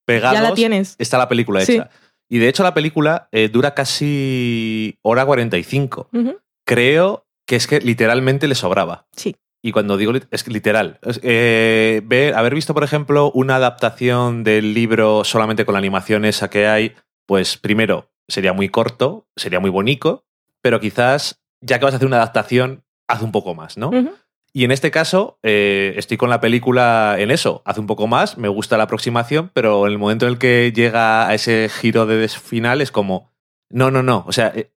[0.06, 0.94] pegados, ya la tienes.
[0.98, 1.72] está la película Sí.
[1.74, 1.90] hecha.
[2.30, 6.08] Y de hecho, la película eh, dura casi hora 45.
[6.12, 9.06] Ujú, Creo que es que literalmente le sobraba.
[9.12, 9.36] Sí.
[9.62, 15.24] Y cuando digo es literal, eh, ver, haber visto, por ejemplo, una adaptación del libro
[15.24, 20.26] solamente con la animación esa que hay, pues primero sería muy corto, sería muy bonito,
[20.60, 23.90] pero quizás ya que vas a hacer una adaptación, haz un poco más, ¿no?
[24.52, 27.62] Y en este caso, eh, estoy con la película en eso.
[27.64, 30.72] Hace un poco más, me gusta la aproximación, pero en el momento en el que
[30.72, 33.32] llega a ese giro de final es como,
[33.68, 34.24] no, no, no.
[34.28, 34.70] O sea, eh,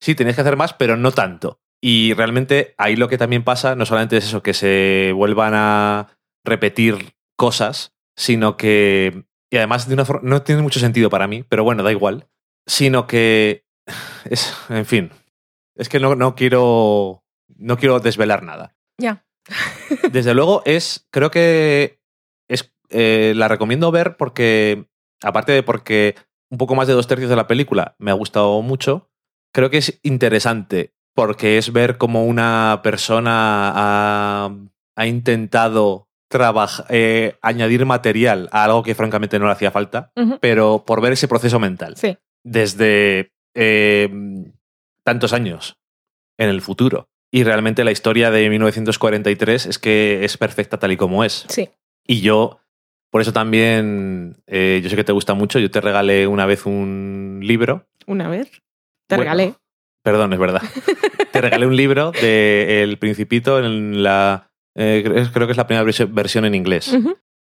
[0.00, 1.60] sí, tenéis que hacer más, pero no tanto.
[1.80, 6.18] Y realmente ahí lo que también pasa no solamente es eso, que se vuelvan a
[6.44, 11.44] repetir cosas, sino que, y además de una forma, no tiene mucho sentido para mí,
[11.48, 12.28] pero bueno, da igual,
[12.66, 13.64] sino que
[14.24, 15.10] es, en fin,
[15.76, 17.22] es que no, no quiero,
[17.56, 18.74] no quiero desvelar nada.
[18.98, 19.24] Ya.
[20.12, 22.00] Desde luego es, creo que
[22.48, 24.86] es, eh, la recomiendo ver porque,
[25.22, 26.16] aparte de porque
[26.50, 29.10] un poco más de dos tercios de la película me ha gustado mucho,
[29.52, 34.50] creo que es interesante porque es ver cómo una persona ha,
[34.94, 36.06] ha intentado
[36.90, 41.26] eh, añadir material a algo que francamente no le hacía falta, pero por ver ese
[41.26, 42.16] proceso mental Sí.
[42.44, 44.08] desde eh,
[45.02, 45.76] tantos años
[46.36, 47.08] en el futuro.
[47.32, 51.46] Y realmente la historia de 1943 es que es perfecta tal y como es.
[51.48, 51.68] Sí.
[52.06, 52.60] Y yo,
[53.10, 56.64] por eso también, eh, yo sé que te gusta mucho, yo te regalé una vez
[56.64, 57.88] un libro.
[58.06, 58.52] Una vez.
[59.08, 59.54] Te Bueno, regalé.
[60.02, 60.62] Perdón, es verdad.
[61.32, 64.50] te regalé un libro de El Principito en la...
[64.76, 66.96] eh, creo que es la primera vers- versión en inglés.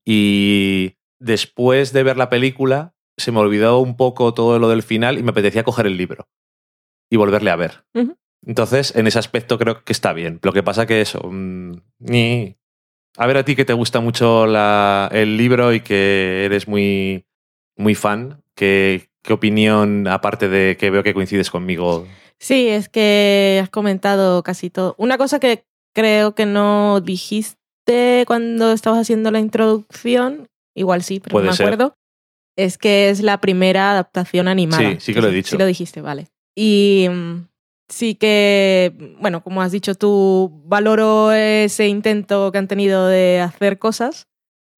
[0.05, 5.17] Y después de ver la película, se me olvidó un poco todo lo del final
[5.17, 6.27] y me apetecía coger el libro
[7.09, 7.85] y volverle a ver.
[8.45, 10.39] Entonces, en ese aspecto creo que está bien.
[10.43, 11.19] Lo que pasa que eso...
[11.31, 12.55] mm, ni-
[13.17, 17.25] A ver a ti que te gusta mucho la- el libro y que eres muy,
[17.77, 22.07] muy fan, ¿qué, ¿qué opinión, aparte de que veo que coincides conmigo?
[22.39, 24.95] Sí, es que has comentado casi todo.
[24.97, 31.33] Una cosa que creo que no dijiste cuando estabas haciendo la introducción, igual sí, pero
[31.33, 31.67] Puede no me ser.
[31.67, 31.95] acuerdo,
[32.57, 34.91] es que es la primera adaptación animada.
[34.91, 35.51] Sí, sí que lo he dicho.
[35.51, 36.27] Sí lo dijiste, vale.
[36.55, 37.47] Y mm,
[37.89, 43.77] sí que, bueno, como has dicho tú, valoro ese intento que han tenido de hacer
[43.79, 44.27] cosas,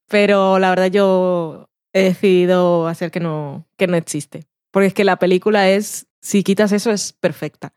[0.09, 4.45] pero la verdad yo he decidido hacer que no, que no existe.
[4.71, 7.73] Porque es que la película es, si quitas eso, es perfecta.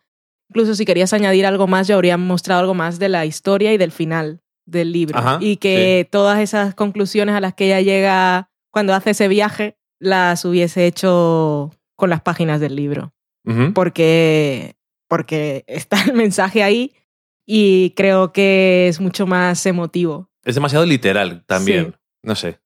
[0.48, 3.78] Incluso si querías añadir algo más, yo habría mostrado algo más de la historia y
[3.78, 5.16] del final del libro.
[5.16, 9.76] Ajá, y que todas esas conclusiones a las que ella llega cuando hace ese viaje,
[10.00, 13.12] las hubiese hecho con las páginas del libro.
[13.72, 14.76] Porque,
[15.08, 16.92] porque está el mensaje ahí
[17.46, 20.28] y creo que es mucho más emotivo.
[20.44, 21.92] Es demasiado literal también.
[21.92, 21.98] Sí.
[22.22, 22.58] No sé.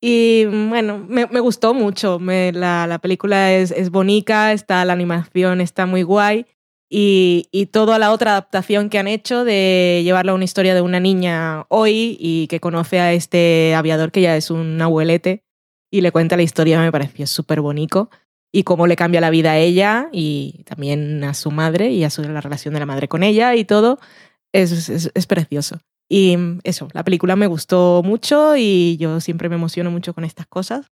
[0.00, 2.18] Y bueno, me, me gustó mucho.
[2.20, 6.46] La, la película es, es bonita, está, la animación está muy guay.
[6.90, 10.80] Y, y toda la otra adaptación que han hecho de llevarla a una historia de
[10.80, 15.44] una niña hoy y que conoce a este aviador que ya es un abuelete
[15.90, 18.10] y le cuenta la historia me pareció súper bonito.
[18.50, 22.10] Y cómo le cambia la vida a ella y también a su madre y a
[22.10, 23.98] su, la relación de la madre con ella y todo.
[24.54, 25.80] Es, es precioso.
[26.08, 30.24] Y mm, eso, la película me gustó mucho y yo siempre me emociono mucho con
[30.24, 30.90] estas cosas.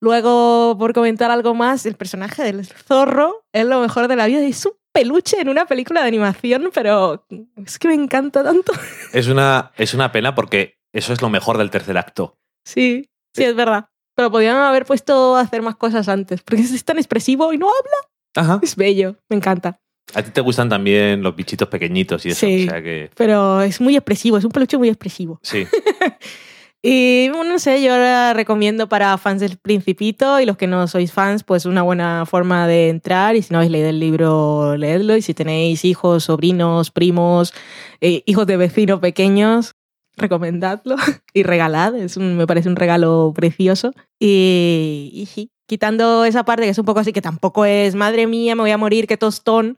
[0.00, 4.40] Luego, por comentar algo más, el personaje del zorro es lo mejor de la vida.
[4.40, 7.26] Es un peluche en una película de animación, pero
[7.64, 8.72] es que me encanta tanto.
[9.12, 12.38] Es una, es una pena porque eso es lo mejor del tercer acto.
[12.64, 13.88] Sí, sí, es verdad.
[14.14, 17.68] Pero podrían haber puesto a hacer más cosas antes, porque es tan expresivo y no
[17.68, 17.96] habla.
[18.34, 18.60] Ajá.
[18.62, 19.80] Es bello, me encanta.
[20.14, 22.46] A ti te gustan también los bichitos pequeñitos y eso.
[22.46, 22.66] Sí.
[22.66, 23.10] O sea que.
[23.16, 25.40] Pero es muy expresivo, es un peluche muy expresivo.
[25.42, 25.66] Sí.
[26.88, 30.86] Y bueno, no sé, yo la recomiendo para fans del Principito y los que no
[30.86, 33.34] sois fans, pues una buena forma de entrar.
[33.34, 35.16] Y si no habéis leído el libro, leedlo.
[35.16, 37.52] Y si tenéis hijos, sobrinos, primos,
[38.00, 39.74] eh, hijos de vecinos pequeños,
[40.16, 40.94] recomendadlo
[41.34, 41.96] y regalad.
[41.96, 43.92] Es un, me parece un regalo precioso.
[44.20, 48.54] Y, y quitando esa parte que es un poco así, que tampoco es, madre mía,
[48.54, 49.76] me voy a morir, qué tostón.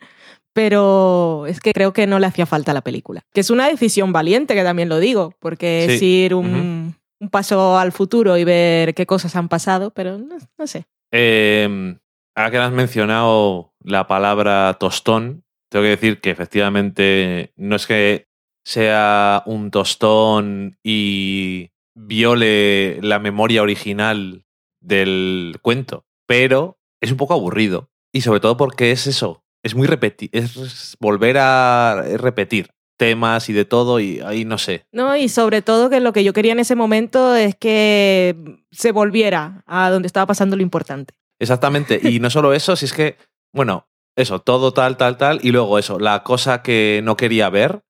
[0.58, 3.22] Pero es que creo que no le hacía falta a la película.
[3.32, 7.78] Que es una decisión valiente, que también lo digo, porque es ir un, un paso
[7.78, 10.86] al futuro y ver qué cosas han pasado, pero no, no sé.
[11.12, 11.96] Eh,
[12.34, 18.26] ahora que has mencionado la palabra tostón, tengo que decir que efectivamente no es que
[18.64, 24.44] sea un tostón y viole la memoria original
[24.80, 27.90] del cuento, pero es un poco aburrido.
[28.12, 33.52] Y sobre todo porque es eso, es muy repetir, es volver a repetir temas y
[33.52, 34.86] de todo y ahí no sé.
[34.92, 38.92] No, y sobre todo que lo que yo quería en ese momento es que se
[38.92, 41.14] volviera a donde estaba pasando lo importante.
[41.38, 42.00] Exactamente.
[42.02, 43.16] Y no solo eso, si es que,
[43.54, 45.38] bueno, eso, todo tal, tal, tal.
[45.42, 47.84] Y luego eso, la cosa que no quería ver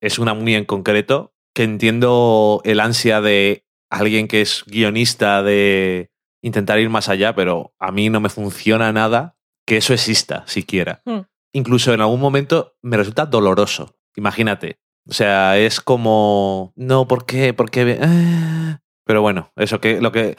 [0.00, 6.10] es una muy en concreto, que entiendo el ansia de alguien que es guionista de
[6.40, 11.02] intentar ir más allá, pero a mí no me funciona nada que eso exista siquiera.
[11.04, 11.20] Hmm.
[11.54, 13.94] Incluso en algún momento me resulta doloroso.
[14.16, 14.78] Imagínate.
[15.08, 17.52] O sea, es como, no, ¿por qué?
[17.54, 17.98] ¿Por qué?
[18.00, 18.80] Ah.
[19.04, 20.36] Pero bueno, eso que lo que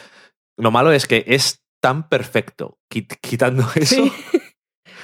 [0.58, 4.12] lo malo es que es tan perfecto quit- quitando eso Sí.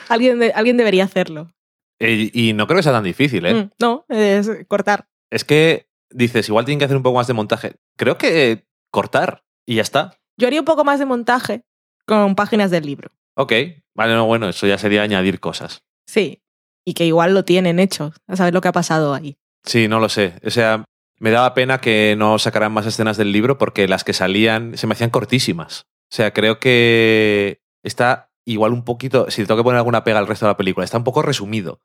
[0.10, 1.51] alguien, de- alguien debería hacerlo.
[1.99, 3.53] eh, y no creo que sea tan difícil, ¿eh?
[3.53, 5.08] Mm, no, es cortar.
[5.29, 7.75] Es que dices, igual tienen que hacer un poco más de montaje.
[7.97, 10.17] Creo que eh, cortar y ya está.
[10.38, 11.63] Yo haría un poco más de montaje
[12.08, 13.12] con páginas del libro.
[13.36, 13.51] Ok,
[13.99, 15.83] vale, no, bueno, eso ya sería añadir cosas.
[16.07, 16.41] Sí.
[16.85, 19.38] Y que igual lo tienen hecho, a saber lo que ha pasado ahí.
[19.65, 20.35] Sí, no lo sé.
[20.45, 20.85] O sea,
[21.19, 24.88] me daba pena que no sacaran más escenas del libro porque las que salían se
[24.88, 25.81] me hacían cortísimas.
[26.12, 30.17] O sea, creo que está igual un poquito, si le tengo que poner alguna pega
[30.17, 31.81] al resto de la película, está un poco resumido.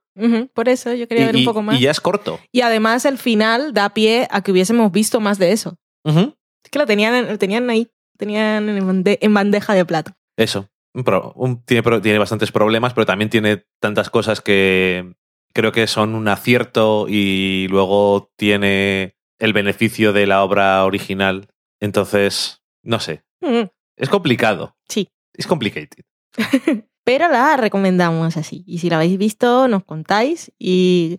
[0.54, 1.78] Por eso yo quería Y, ver un poco más.
[1.78, 2.38] y ya es corto.
[2.52, 5.76] Y además el final da pie a que hubiésemos visto más de eso.
[6.04, 10.16] Es que lo tenían, lo tenían ahí, tenían en bandeja de plata.
[10.38, 10.68] Eso.
[11.04, 15.14] Pro- un- tiene, tiene bastantes problemas, pero también tiene tantas cosas que
[15.52, 21.48] creo que son un acierto y luego tiene el beneficio de la obra original.
[21.80, 23.24] Entonces, no sé.
[23.40, 23.64] Mm,
[23.96, 24.76] Es complicado.
[24.88, 25.08] Sí.
[25.32, 26.04] Es complicated.
[27.04, 28.64] Pero la recomendamos así.
[28.66, 30.52] Y si la habéis visto, nos contáis.
[30.58, 31.18] Y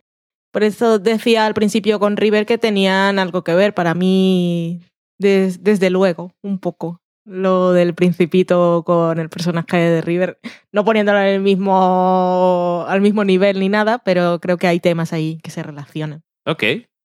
[0.51, 3.73] por eso decía al principio con River que tenían algo que ver.
[3.73, 4.81] Para mí,
[5.19, 7.01] des- desde luego, un poco.
[7.25, 10.39] Lo del principito con el personaje de River.
[10.71, 15.11] No poniéndolo en el mismo, al mismo nivel ni nada, pero creo que hay temas
[15.11, 16.23] ahí que se relacionan.
[16.45, 16.63] Ok.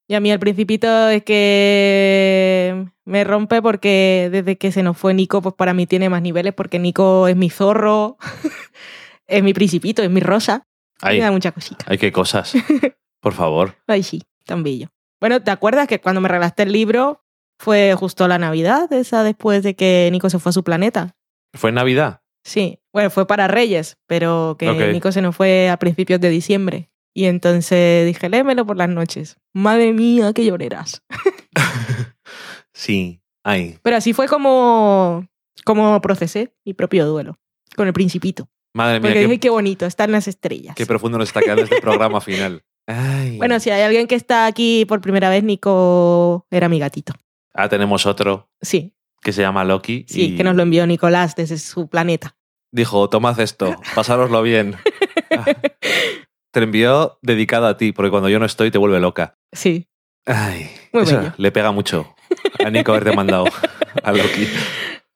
[0.08, 5.14] Y a mí el principito es que me rompe porque desde que se nos fue
[5.14, 8.18] Nico, pues para mí tiene más niveles porque Nico es mi zorro,
[9.26, 10.66] es mi principito, es mi rosa.
[11.00, 11.84] Ay, Me da mucha cosita.
[11.88, 12.52] ay, qué cosas.
[13.20, 13.76] Por favor.
[13.86, 14.88] Ay, sí, tan bello.
[15.20, 17.22] Bueno, ¿te acuerdas que cuando me regalaste el libro
[17.60, 21.14] fue justo la Navidad, esa después de que Nico se fue a su planeta?
[21.52, 22.22] ¿Fue en Navidad?
[22.42, 24.92] Sí, bueno, fue para Reyes, pero que.
[24.92, 26.90] Nico se nos fue a principios de diciembre.
[27.12, 29.36] Y entonces dije, léemelo por las noches.
[29.52, 31.02] Madre mía, qué lloreras.
[32.72, 33.20] Sí.
[33.44, 33.78] Ay.
[33.82, 35.28] Pero así fue como,
[35.64, 37.38] como procesé mi propio duelo
[37.76, 38.48] con el principito.
[38.72, 40.76] Madre mía, Porque dije, qué, qué bonito, están las estrellas.
[40.76, 42.62] qué profundo nos está quedando este programa final.
[42.86, 43.36] Ay.
[43.36, 47.12] Bueno, si hay alguien que está aquí por primera vez, Nico era mi gatito.
[47.54, 50.04] Ahora tenemos otro Sí, que se llama Loki.
[50.08, 52.36] sí, y que nos lo envió Nicolás desde su planeta.
[52.72, 54.76] Dijo, tomad esto, pasároslo bien.
[55.36, 55.44] Ah.
[56.52, 59.36] Te envió dedicado a ti, porque cuando yo no estoy te vuelve loca.
[59.52, 59.88] Sí.
[60.26, 61.32] Ay, Muy eso bello.
[61.36, 62.14] le pega mucho
[62.64, 63.44] a Nico haberte mandado
[64.02, 64.46] a Loki.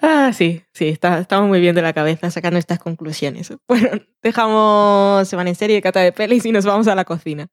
[0.01, 3.53] Ah, sí, sí, está, estamos muy bien de la cabeza sacando estas conclusiones.
[3.68, 3.89] Bueno,
[4.22, 7.49] dejamos Semana en Serie, cata de pelis y nos vamos a la cocina.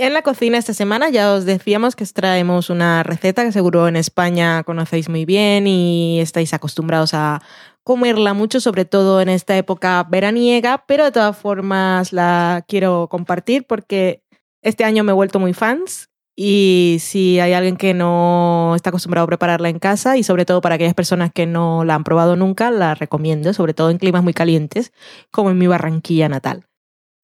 [0.00, 3.88] En la cocina esta semana ya os decíamos que os traemos una receta que seguro
[3.88, 7.42] en España conocéis muy bien y estáis acostumbrados a
[7.82, 13.66] comerla mucho, sobre todo en esta época veraniega, pero de todas formas la quiero compartir
[13.66, 14.22] porque
[14.62, 19.24] este año me he vuelto muy fans y si hay alguien que no está acostumbrado
[19.24, 22.36] a prepararla en casa y sobre todo para aquellas personas que no la han probado
[22.36, 24.92] nunca, la recomiendo, sobre todo en climas muy calientes,
[25.32, 26.67] como en mi Barranquilla natal.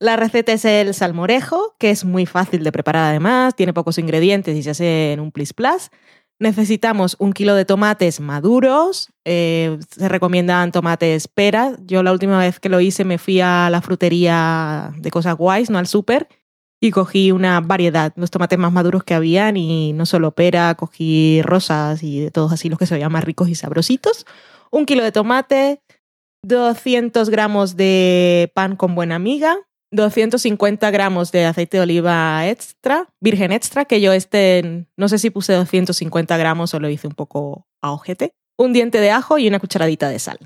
[0.01, 4.57] La receta es el salmorejo, que es muy fácil de preparar además, tiene pocos ingredientes
[4.57, 5.91] y se hace en un plis plas.
[6.41, 11.79] Necesitamos un kilo de tomates maduros, eh, se recomiendan tomates peras.
[11.87, 15.71] Yo la última vez que lo hice me fui a la frutería de cosas guays,
[15.71, 16.29] no al súper,
[16.81, 21.41] y cogí una variedad, los tomates más maduros que habían y no solo pera, cogí
[21.43, 24.27] rosas y de todos así los que se veían más ricos y sabrositos.
[24.73, 25.81] Un kilo de tomate,
[26.43, 29.57] 200 gramos de pan con buena amiga,
[29.95, 35.31] 250 gramos de aceite de oliva extra, virgen extra, que yo este, no sé si
[35.31, 39.49] puse 250 gramos o lo hice un poco a ojete, un diente de ajo y
[39.49, 40.39] una cucharadita de sal.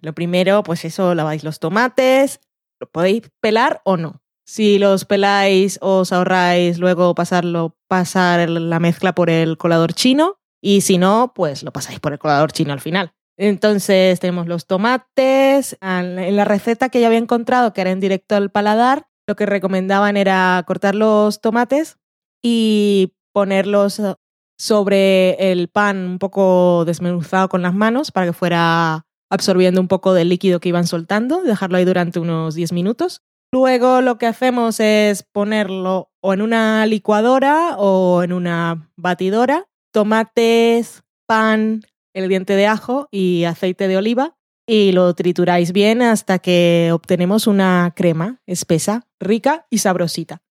[0.00, 2.40] Lo primero, pues eso, laváis los tomates,
[2.80, 4.22] lo podéis pelar o no.
[4.46, 10.82] Si los peláis, os ahorráis luego pasarlo, pasar la mezcla por el colador chino y
[10.82, 13.12] si no, pues lo pasáis por el colador chino al final.
[13.36, 15.76] Entonces tenemos los tomates.
[15.80, 19.46] En la receta que yo había encontrado, que era en directo al paladar, lo que
[19.46, 21.98] recomendaban era cortar los tomates
[22.42, 24.14] y ponerlos eh,
[24.58, 30.14] sobre el pan un poco desmenuzado con las manos para que fuera absorbiendo un poco
[30.14, 33.22] del líquido que iban soltando, dejarlo ahí durante unos 10 minutos.
[33.52, 41.02] Luego lo que hacemos es ponerlo o en una licuadora o en una batidora, tomates,
[41.26, 41.82] pan,
[42.16, 44.36] el diente de ajo y aceite de oliva
[44.66, 50.42] y lo trituráis bien hasta que obtenemos una crema espesa, rica y sabrosita.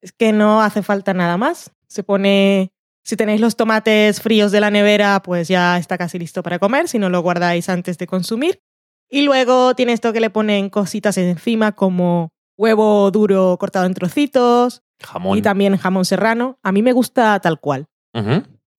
[0.00, 1.70] Es que no hace falta nada más.
[1.86, 2.72] Se pone,
[3.04, 6.88] si tenéis los tomates fríos de la nevera, pues ya está casi listo para comer,
[6.88, 8.60] si no lo guardáis antes de consumir.
[9.08, 14.82] Y luego tiene esto que le ponen cositas encima como huevo duro cortado en trocitos
[15.00, 15.38] Jamón.
[15.38, 16.58] y también jamón serrano.
[16.62, 17.86] A mí me gusta tal cual,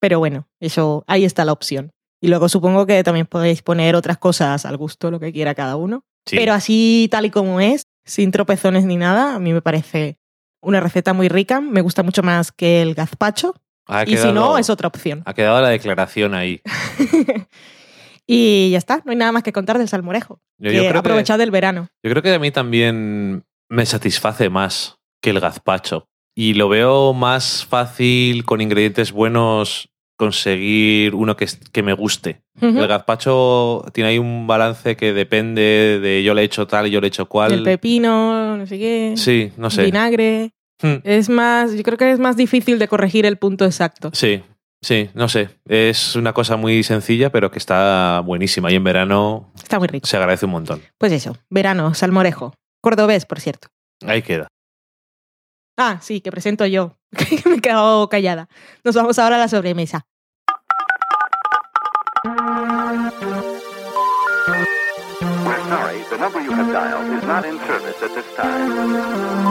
[0.00, 1.92] pero bueno, eso ahí está la opción.
[2.20, 5.76] Y luego supongo que también podéis poner otras cosas al gusto, lo que quiera cada
[5.76, 6.04] uno.
[6.26, 6.36] Sí.
[6.36, 10.18] Pero así, tal y como es, sin tropezones ni nada, a mí me parece
[10.60, 11.60] una receta muy rica.
[11.60, 13.54] Me gusta mucho más que el gazpacho.
[13.86, 15.22] Ha y si no, es otra opción.
[15.24, 16.60] Ha quedado la declaración ahí.
[18.26, 20.40] y ya está, no hay nada más que contar del salmorejo.
[20.58, 21.88] Yo, Que yo que, aprovechad el verano.
[22.02, 26.06] yo creo que a mí también me satisface más que el gazpacho.
[26.36, 29.89] Y lo veo más fácil con ingredientes buenos
[30.20, 32.42] conseguir uno que, que me guste.
[32.60, 36.90] El gazpacho tiene ahí un balance que depende de yo le he hecho tal y
[36.90, 37.52] yo le he hecho cual.
[37.52, 39.14] El pepino, no sé qué.
[39.16, 39.84] Sí, no sé.
[39.84, 40.50] Vinagre.
[40.82, 40.96] Hmm.
[41.04, 44.10] Es más, yo creo que es más difícil de corregir el punto exacto.
[44.12, 44.42] Sí,
[44.82, 45.48] sí, no sé.
[45.66, 48.70] Es una cosa muy sencilla, pero que está buenísima.
[48.70, 50.06] Y en verano Está muy rico.
[50.06, 50.82] se agradece un montón.
[50.98, 52.52] Pues eso, verano, salmorejo.
[52.82, 53.68] Cordobés, por cierto.
[54.06, 54.48] Ahí queda.
[55.76, 56.98] Ah, sí, que presento yo.
[57.46, 58.48] me he quedado callada.
[58.84, 60.06] Nos vamos ahora a la sobremesa.
[66.50, 66.52] You
[69.40, 69.49] in.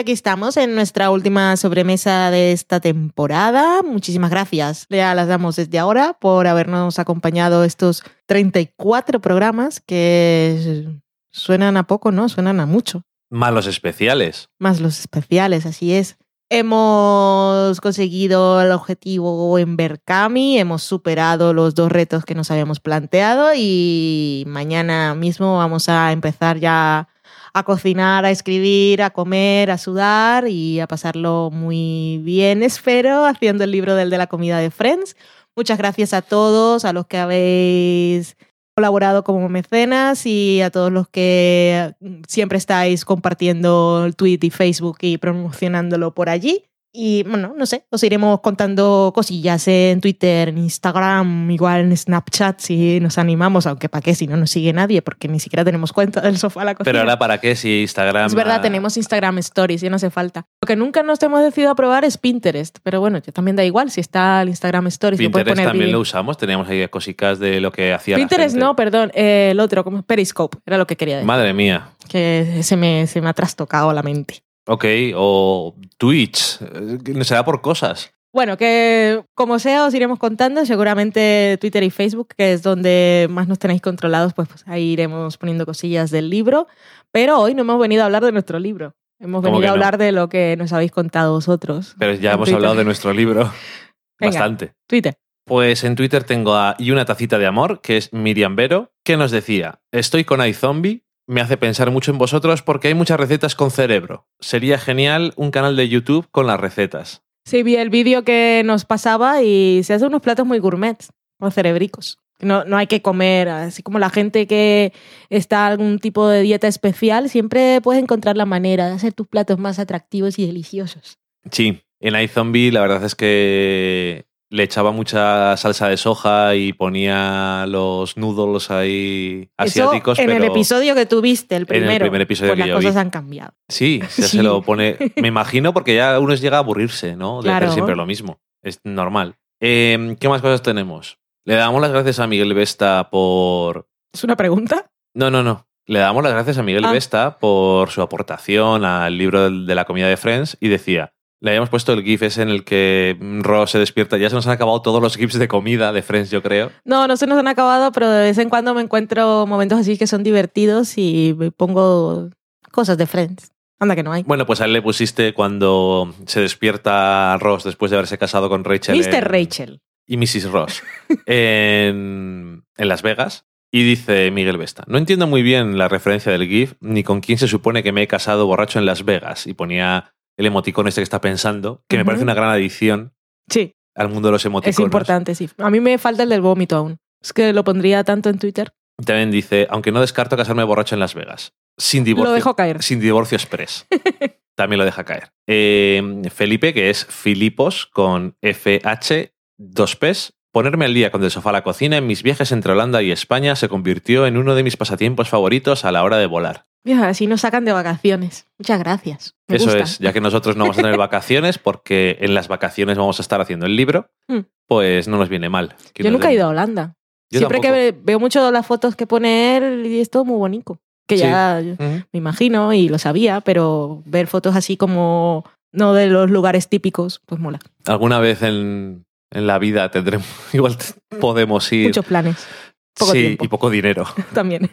[0.00, 3.82] Aquí estamos en nuestra última sobremesa de esta temporada.
[3.82, 4.86] Muchísimas gracias.
[4.88, 10.88] Ya las damos desde ahora por habernos acompañado estos 34 programas que
[11.30, 12.30] suenan a poco, ¿no?
[12.30, 13.02] Suenan a mucho.
[13.28, 14.48] Malos especiales.
[14.58, 16.16] Más los especiales, así es.
[16.48, 23.50] Hemos conseguido el objetivo en Berkami, hemos superado los dos retos que nos habíamos planteado
[23.54, 27.06] y mañana mismo vamos a empezar ya
[27.52, 33.64] a cocinar, a escribir, a comer, a sudar y a pasarlo muy bien, espero, haciendo
[33.64, 35.16] el libro del de la comida de Friends.
[35.56, 38.36] Muchas gracias a todos, a los que habéis
[38.74, 41.94] colaborado como mecenas y a todos los que
[42.26, 46.69] siempre estáis compartiendo el tweet y Facebook y promocionándolo por allí.
[46.92, 52.58] Y bueno, no sé, os iremos contando cosillas en Twitter, en Instagram, igual en Snapchat
[52.58, 55.92] si nos animamos, aunque para qué si no nos sigue nadie, porque ni siquiera tenemos
[55.92, 56.90] cuenta del sofá a la cocina.
[56.90, 58.26] Pero ahora, ¿para qué si Instagram.
[58.26, 60.46] Es verdad, tenemos Instagram Stories, ya no hace falta.
[60.60, 63.64] Lo que nunca nos hemos decidido a probar es Pinterest, pero bueno, yo también da
[63.64, 65.18] igual si está el Instagram Stories.
[65.18, 66.36] Pinterest poner también lo usamos.
[66.38, 68.64] Teníamos ahí cositas de lo que hacía la Pinterest gente.
[68.64, 71.26] no, perdón, eh, el otro, como Periscope, era lo que quería decir.
[71.26, 71.90] Madre mía.
[72.08, 74.42] que se me, se me ha trastocado la mente.
[74.70, 74.84] Ok,
[75.16, 76.58] o Twitch.
[76.62, 78.12] eh, Será por cosas.
[78.32, 83.48] Bueno, que como sea os iremos contando, seguramente Twitter y Facebook, que es donde más
[83.48, 86.68] nos tenéis controlados, pues, pues ahí iremos poniendo cosillas del libro,
[87.10, 89.82] pero hoy no hemos venido a hablar de nuestro libro, hemos ¿Cómo venido a no?
[89.84, 91.96] hablar de lo que nos habéis contado vosotros.
[91.98, 92.54] Pero ya hemos Twitter.
[92.54, 93.52] hablado de nuestro libro.
[94.20, 94.32] Venga.
[94.38, 94.74] Bastante.
[94.86, 95.16] Twitter.
[95.44, 99.16] Pues en Twitter tengo a Y una tacita de amor, que es Miriam Vero, que
[99.16, 103.54] nos decía, estoy con iZombie, me hace pensar mucho en vosotros porque hay muchas recetas
[103.54, 104.26] con cerebro.
[104.40, 107.22] Sería genial un canal de YouTube con las recetas.
[107.44, 110.98] Sí, vi el vídeo que nos pasaba y se hace unos platos muy gourmet,
[111.38, 112.18] con cerebricos.
[112.40, 114.92] No, no hay que comer, así como la gente que
[115.28, 119.28] está en algún tipo de dieta especial, siempre puedes encontrar la manera de hacer tus
[119.28, 121.18] platos más atractivos y deliciosos.
[121.52, 127.64] Sí, en iZombie la verdad es que le echaba mucha salsa de soja y ponía
[127.68, 130.18] los noodles ahí asiáticos.
[130.18, 132.74] Eso en el episodio que tuviste, el el primero, primer episodio pues que las yo
[132.76, 133.00] cosas vi.
[133.00, 133.52] han cambiado.
[133.68, 134.22] Sí, ya Sí.
[134.38, 134.96] se lo pone.
[135.16, 137.38] Me imagino porque ya uno llega a aburrirse, ¿no?
[137.42, 137.66] De Claro.
[137.66, 138.40] hacer siempre lo mismo.
[138.62, 139.36] Es normal.
[139.60, 141.18] Eh, ¿Qué más cosas tenemos?
[141.44, 143.88] Le damos las gracias a Miguel Vesta por.
[144.12, 144.90] ¿Es una pregunta?
[145.14, 145.66] No, no, no.
[145.86, 146.92] Le damos las gracias a Miguel Ah.
[146.92, 151.12] Vesta por su aportación al libro de la comida de Friends y decía.
[151.42, 154.18] Le habíamos puesto el GIF ese en el que Ross se despierta.
[154.18, 156.70] Ya se nos han acabado todos los GIFs de comida de Friends, yo creo.
[156.84, 159.96] No, no se nos han acabado, pero de vez en cuando me encuentro momentos así
[159.96, 162.28] que son divertidos y me pongo
[162.70, 163.52] cosas de Friends.
[163.78, 164.22] Anda que no hay.
[164.24, 168.62] Bueno, pues a él le pusiste cuando se despierta Ross después de haberse casado con
[168.62, 168.94] Rachel.
[168.98, 169.14] Mr.
[169.14, 169.80] en- Rachel.
[170.06, 170.50] y Mrs.
[170.50, 170.82] Ross
[171.26, 173.46] en, en Las Vegas.
[173.72, 177.38] Y dice Miguel Vesta, no entiendo muy bien la referencia del GIF ni con quién
[177.38, 179.46] se supone que me he casado borracho en Las Vegas.
[179.46, 183.12] Y ponía el emoticón este que está pensando, que me parece una gran adición
[183.48, 184.78] Sí, al mundo de los emoticonos.
[184.78, 185.48] es importante, sí.
[185.58, 186.98] A mí me falta el del vómito aún.
[187.22, 188.72] Es que lo pondría tanto en Twitter.
[189.04, 191.52] También dice, aunque no descarto casarme borracho en Las Vegas.
[191.76, 192.30] Sin divorcio.
[192.30, 192.82] Lo dejo caer.
[192.82, 193.86] Sin divorcio express.
[194.56, 195.32] También lo deja caer.
[195.48, 200.34] Eh, Felipe, que es Filipos con FH, dos P's.
[200.52, 203.12] Ponerme al día con del sofá a la cocina en mis viajes entre Holanda y
[203.12, 206.66] España se convirtió en uno de mis pasatiempos favoritos a la hora de volar.
[206.82, 208.46] Mira, así nos sacan de vacaciones.
[208.58, 209.36] Muchas gracias.
[209.46, 209.80] Me Eso gusta.
[209.82, 213.22] es, ya que nosotros no vamos a tener vacaciones porque en las vacaciones vamos a
[213.22, 214.40] estar haciendo el libro, Hmm.
[214.66, 215.74] pues no nos viene mal.
[215.92, 216.96] que Yo nunca he ido a Holanda.
[217.30, 218.04] Yo Siempre que tampoco.
[218.06, 220.80] veo mucho las fotos que pone él y es todo muy bonito.
[221.06, 221.22] Que Sí.
[221.24, 226.68] ya me imagino y lo sabía, pero ver fotos así como no de los lugares
[226.68, 227.60] típicos, pues mola.
[227.86, 230.76] Alguna vez en, en la vida tendremos, igual
[231.20, 231.88] podemos ir.
[231.88, 232.46] Muchos planes.
[232.94, 233.44] poco sí, tiempo.
[233.44, 234.06] y poco dinero.
[234.34, 234.70] También.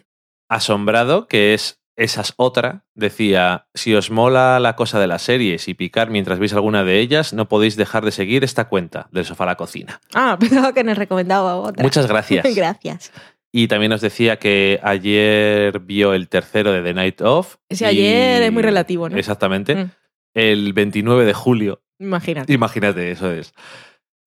[0.50, 5.68] Asombrado, que es esa es otra, decía, si os mola la cosa de las series
[5.68, 9.26] y picar mientras veis alguna de ellas, no podéis dejar de seguir esta cuenta del
[9.26, 10.00] sofá a la cocina.
[10.14, 11.82] Ah, pensaba que nos recomendaba otra.
[11.84, 12.56] Muchas gracias.
[12.56, 13.12] Gracias.
[13.52, 17.56] Y también nos decía que ayer vio el tercero de The Night Of.
[17.70, 19.18] Y- ayer es muy relativo, ¿no?
[19.18, 19.76] Exactamente.
[19.76, 19.92] Mm.
[20.36, 21.82] El 29 de julio.
[21.98, 22.54] Imagínate.
[22.54, 23.56] Imagínate, eso es.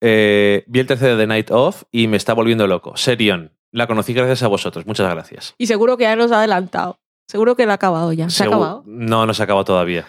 [0.00, 2.96] Eh, vi el tercero de The Night Of y me está volviendo loco.
[2.96, 3.52] Serion.
[3.72, 4.86] La conocí gracias a vosotros.
[4.86, 5.54] Muchas gracias.
[5.58, 6.98] Y seguro que ya nos ha adelantado.
[7.28, 8.28] Seguro que lo ha acabado ya.
[8.28, 8.82] ¿Se ha acabado?
[8.86, 10.06] No, no se ha acabado todavía.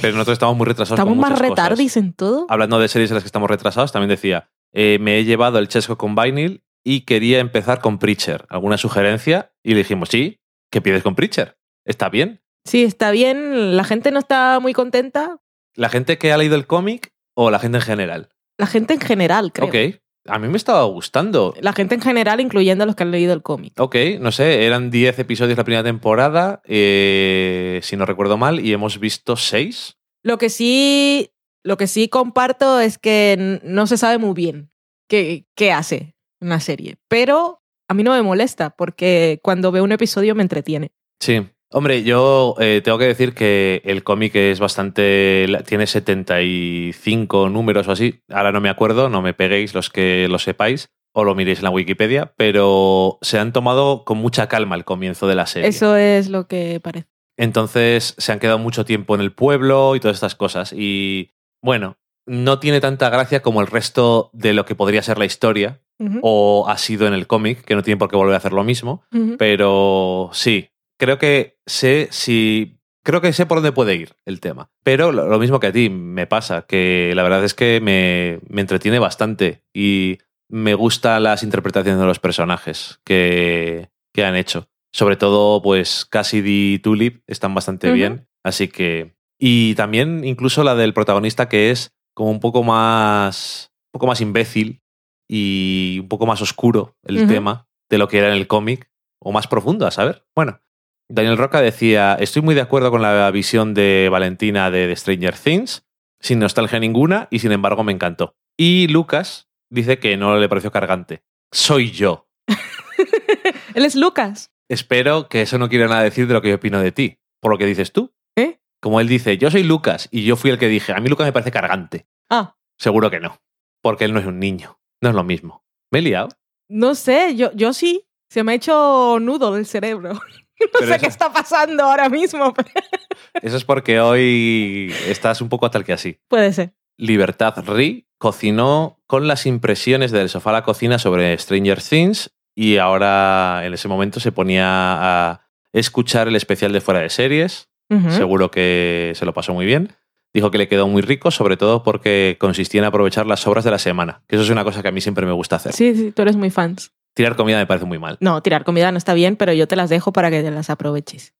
[0.00, 0.98] Pero nosotros estamos muy retrasados.
[0.98, 1.48] Estamos con más cosas.
[1.48, 2.46] retardis en todo.
[2.48, 5.68] Hablando de series en las que estamos retrasados, también decía, eh, me he llevado el
[5.68, 8.46] Chesco con Vinyl y quería empezar con Preacher.
[8.48, 9.52] ¿Alguna sugerencia?
[9.62, 11.58] Y le dijimos, sí, ¿qué pides con Preacher?
[11.84, 12.40] ¿Está bien?
[12.64, 13.76] Sí, está bien.
[13.76, 15.38] La gente no está muy contenta.
[15.74, 18.30] ¿La gente que ha leído el cómic o la gente en general?
[18.58, 19.68] La gente en general, creo.
[19.68, 21.54] Ok, a mí me estaba gustando.
[21.60, 23.78] La gente en general, incluyendo a los que han leído el cómic.
[23.78, 28.72] Ok, no sé, eran 10 episodios la primera temporada, eh, si no recuerdo mal, y
[28.72, 29.96] hemos visto 6.
[30.22, 31.30] Lo que sí,
[31.62, 34.70] lo que sí comparto es que no se sabe muy bien
[35.08, 36.96] qué, qué hace en la serie.
[37.08, 40.92] Pero a mí no me molesta porque cuando veo un episodio me entretiene.
[41.20, 41.46] Sí.
[41.72, 45.46] Hombre, yo eh, tengo que decir que el cómic es bastante.
[45.66, 48.20] tiene 75 números o así.
[48.28, 51.64] Ahora no me acuerdo, no me peguéis los que lo sepáis o lo miréis en
[51.64, 55.68] la Wikipedia, pero se han tomado con mucha calma el comienzo de la serie.
[55.68, 57.08] Eso es lo que parece.
[57.38, 60.72] Entonces se han quedado mucho tiempo en el pueblo y todas estas cosas.
[60.72, 61.96] Y bueno,
[62.26, 65.80] no tiene tanta gracia como el resto de lo que podría ser la historia
[66.20, 68.64] o ha sido en el cómic, que no tiene por qué volver a hacer lo
[68.64, 69.02] mismo.
[69.38, 72.80] Pero sí, creo que sé si.
[73.04, 74.70] Creo que sé por dónde puede ir el tema.
[74.82, 78.40] Pero lo, lo mismo que a ti me pasa, que la verdad es que me,
[78.48, 80.18] me entretiene bastante y
[80.48, 84.68] me gustan las interpretaciones de los personajes que, que han hecho.
[84.92, 88.28] Sobre todo, pues Cassidy y Tulip están bastante bien.
[88.42, 89.14] Así que.
[89.38, 93.70] Y también incluso la del protagonista que es como un poco más.
[93.92, 94.80] un poco más imbécil
[95.28, 98.90] y un poco más oscuro el tema de lo que era en el cómic,
[99.20, 100.24] o más profundo, a saber.
[100.34, 100.60] Bueno,
[101.08, 105.36] Daniel Roca decía, estoy muy de acuerdo con la visión de Valentina de The Stranger
[105.36, 105.86] Things,
[106.20, 108.34] sin nostalgia ninguna, y sin embargo me encantó.
[108.56, 111.22] Y Lucas dice que no le pareció cargante.
[111.52, 112.28] Soy yo.
[113.74, 114.52] Él es Lucas.
[114.68, 117.52] Espero que eso no quiera nada decir de lo que yo opino de ti, por
[117.52, 118.12] lo que dices tú.
[118.36, 118.58] ¿Eh?
[118.82, 121.26] Como él dice, yo soy Lucas, y yo fui el que dije, a mí Lucas
[121.26, 122.06] me parece cargante.
[122.28, 123.40] Ah, Seguro que no,
[123.80, 125.64] porque él no es un niño, no es lo mismo.
[125.92, 126.28] ¿Me he liado?
[126.68, 128.02] no sé, yo, yo sí.
[128.28, 130.20] Se me ha hecho nudo el cerebro.
[130.60, 132.54] No Pero sé eso- qué está pasando ahora mismo.
[133.42, 136.18] Eso es porque hoy estás un poco tal que así.
[136.28, 136.72] Puede ser.
[136.96, 142.78] Libertad Ri cocinó con las impresiones del sofá a la cocina sobre Stranger Things y
[142.78, 145.40] ahora en ese momento se ponía a
[145.74, 147.68] escuchar el especial de fuera de series.
[148.08, 149.92] Seguro que se lo pasó muy bien.
[150.34, 153.70] Dijo que le quedó muy rico, sobre todo porque consistía en aprovechar las sobras de
[153.70, 154.22] la semana.
[154.26, 155.72] Que eso es una cosa que a mí siempre me gusta hacer.
[155.72, 156.92] Sí, sí, tú eres muy fans.
[157.16, 158.18] Tirar comida me parece muy mal.
[158.20, 160.68] No, tirar comida no está bien, pero yo te las dejo para que te las
[160.68, 161.34] aproveches.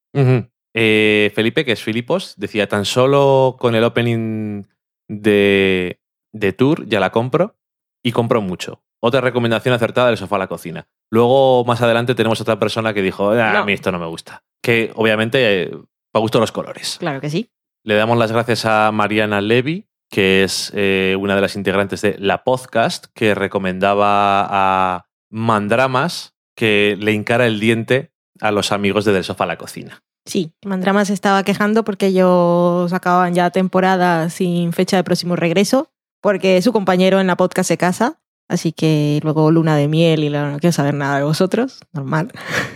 [0.75, 4.63] Eh, Felipe, que es Filipos, decía tan solo con el opening
[5.09, 6.01] de,
[6.33, 7.57] de Tour ya la compro
[8.03, 8.83] y compro mucho.
[9.03, 10.89] Otra recomendación acertada del sofá a la cocina.
[11.11, 13.59] Luego, más adelante, tenemos otra persona que dijo, "Ah, No.
[13.61, 14.43] a mí esto no me gusta.
[14.63, 15.71] Que obviamente, eh,
[16.11, 16.97] para gusto los colores.
[16.99, 17.51] Claro que sí.
[17.85, 22.17] Le damos las gracias a Mariana Levy, que es eh, una de las integrantes de
[22.19, 28.11] La Podcast, que recomendaba a Mandramas que le encara el diente
[28.41, 30.03] a los amigos de Del Sofá a la Cocina.
[30.25, 35.91] Sí, Mandrama se estaba quejando porque ellos acababan ya temporada sin fecha de próximo regreso,
[36.21, 38.19] porque su compañero en la podcast se casa,
[38.49, 42.33] así que luego luna de miel y la- no quiero saber nada de vosotros, normal,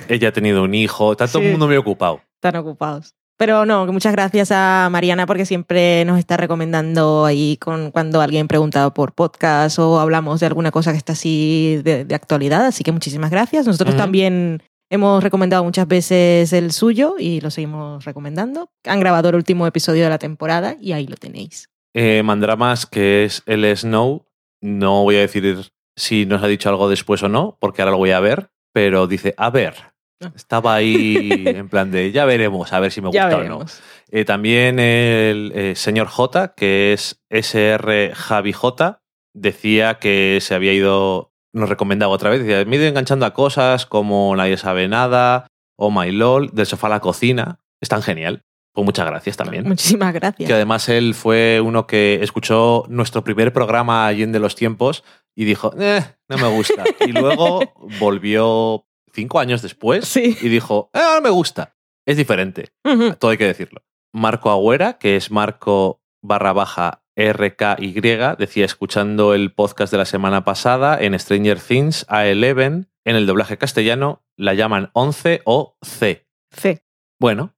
[0.08, 1.46] Ella ha tenido un hijo, está todo Sí.
[1.46, 2.20] el mundo muy ocupado.
[2.36, 3.14] están ocupados.
[3.40, 8.46] Pero no, muchas gracias a Mariana porque siempre nos está recomendando ahí con, cuando alguien
[8.48, 12.84] pregunta por podcast o hablamos de alguna cosa que está así de, de actualidad, así
[12.84, 13.66] que muchísimas gracias.
[13.66, 18.68] Nosotros también hemos recomendado muchas veces el suyo y lo seguimos recomendando.
[18.84, 21.70] Han grabado el último episodio de la temporada y ahí lo tenéis.
[21.94, 24.26] Eh, Mandramas, que es el Snow,
[24.60, 27.96] no voy a decir si nos ha dicho algo después o no, porque ahora lo
[27.96, 29.76] voy a ver, pero dice, a ver.
[30.36, 33.64] Estaba ahí en plan de, ya veremos, a ver si me gusta o no.
[34.10, 39.02] Eh, también el eh, señor J, que es SR Javi J,
[39.34, 43.34] decía que se había ido, nos recomendaba otra vez, decía, me he ido enganchando a
[43.34, 45.46] cosas como Nadie sabe nada
[45.76, 47.60] o My LOL, del sofá a la cocina.
[47.80, 48.44] Están genial.
[48.72, 49.66] Pues muchas gracias también.
[49.66, 50.46] Muchísimas gracias.
[50.46, 55.02] Que además él fue uno que escuchó nuestro primer programa allí en de los tiempos
[55.34, 56.84] y dijo, eh, no me gusta.
[57.06, 57.60] Y luego
[57.98, 60.36] volvió cinco años después Sí.
[60.40, 61.76] y dijo, ahora me gusta.
[62.06, 62.70] Es diferente.
[63.18, 63.82] Todo hay que decirlo.
[64.12, 68.00] Marco Agüera, que es Marco barra baja RKY,
[68.38, 73.26] decía escuchando el podcast de la semana pasada en Stranger Things a Eleven, en el
[73.26, 76.26] doblaje castellano la llaman 11 o C.
[76.50, 76.82] C.
[77.20, 77.54] Bueno,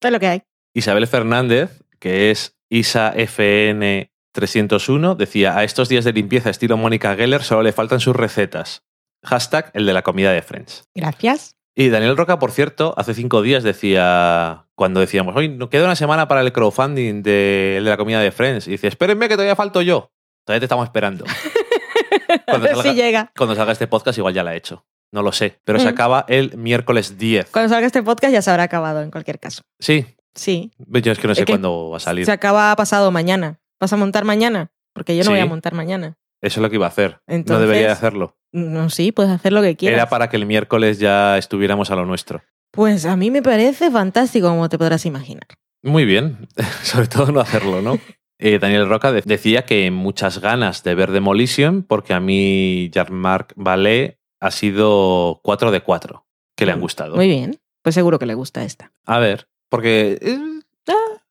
[0.00, 0.42] Es lo que hay.
[0.74, 7.14] Isabel Fernández, que es Isa FN 301, decía, a estos días de limpieza estilo Mónica
[7.14, 8.82] Geller solo le faltan sus recetas.
[9.22, 10.84] Hashtag el de la comida de Friends.
[10.94, 11.56] Gracias.
[11.74, 15.96] Y Daniel Roca, por cierto, hace cinco días decía, cuando decíamos, hoy nos queda una
[15.96, 19.34] semana para el crowdfunding de, el de la comida de Friends, y dice, espérenme que
[19.34, 20.10] todavía falto yo.
[20.44, 21.24] Todavía te estamos esperando.
[22.46, 23.32] Ver salga- si llega.
[23.36, 24.84] Cuando salga este podcast igual ya la he hecho.
[25.12, 25.88] No lo sé, pero se Mm.
[25.88, 27.50] acaba el miércoles 10.
[27.50, 29.62] Cuando salga este podcast ya se habrá acabado en cualquier caso.
[29.78, 30.72] Sí, Sí.
[30.78, 32.24] yo es que no sé Es que cuándo va a salir.
[32.24, 33.60] Se acaba pasado mañana.
[33.80, 34.70] ¿Vas a montar mañana?
[34.94, 35.32] Porque yo no Sí.
[35.32, 36.16] voy a montar mañana.
[36.42, 37.20] Eso es lo que iba a hacer.
[37.26, 38.36] no Entonces- debería de hacerlo.
[38.52, 39.96] No, sí, puedes hacer lo que quieras.
[39.96, 42.42] Era para que el miércoles ya estuviéramos a lo nuestro.
[42.70, 45.46] Pues a mí me parece fantástico, como te podrás imaginar.
[45.82, 46.48] Muy bien,
[46.82, 47.98] sobre todo no hacerlo, ¿no?
[48.44, 53.52] Eh, Daniel Roca de- decía que muchas ganas de ver Demolition porque a mí Jean-Marc
[53.54, 56.26] Vallée ha sido 4 de 4,
[56.56, 57.14] que le han gustado.
[57.14, 57.60] Muy bien.
[57.82, 58.92] Pues seguro que le gusta esta.
[59.06, 60.18] A ver, porque...
[60.20, 60.38] eh,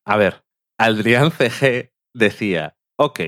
[0.06, 0.46] A ver,
[0.78, 3.20] Adrián CG decía, ok,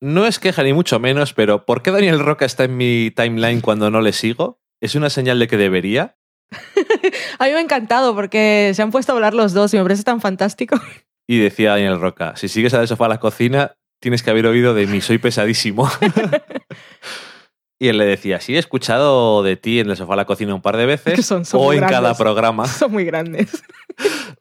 [0.00, 3.60] no es queja ni mucho menos, pero ¿por qué Daniel Roca está en mi timeline
[3.60, 4.60] cuando no le sigo?
[4.80, 6.16] ¿Es una señal de que debería?
[7.38, 9.82] A mí me ha encantado porque se han puesto a hablar los dos y me
[9.82, 10.80] parece tan fantástico.
[11.28, 14.72] Y decía Daniel Roca, si sigues al sofá a la cocina, tienes que haber oído
[14.74, 15.90] de mí, soy pesadísimo.
[17.78, 20.54] y él le decía, sí, he escuchado de ti en el sofá a la cocina
[20.54, 22.66] un par de veces, son- son o en cada programa.
[22.66, 23.62] Son muy grandes.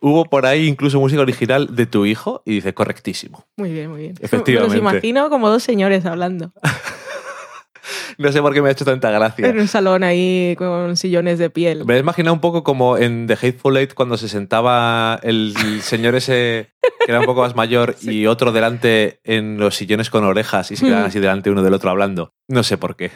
[0.02, 3.45] Hubo por ahí incluso música original de tu hijo, y dice, correctísimo.
[3.58, 4.14] Muy bien, muy bien.
[4.22, 4.76] Efectivamente.
[4.78, 6.52] Me los imagino como dos señores hablando.
[8.18, 9.48] No sé por qué me ha hecho tanta gracia.
[9.48, 11.86] En un salón ahí con sillones de piel.
[11.86, 16.16] Me he imaginado un poco como en The Hateful Eight cuando se sentaba el señor
[16.16, 16.74] ese
[17.06, 20.76] que era un poco más mayor y otro delante en los sillones con orejas y
[20.76, 21.08] se quedaban Mm.
[21.08, 22.34] así delante uno del otro hablando.
[22.50, 23.12] No sé por qué.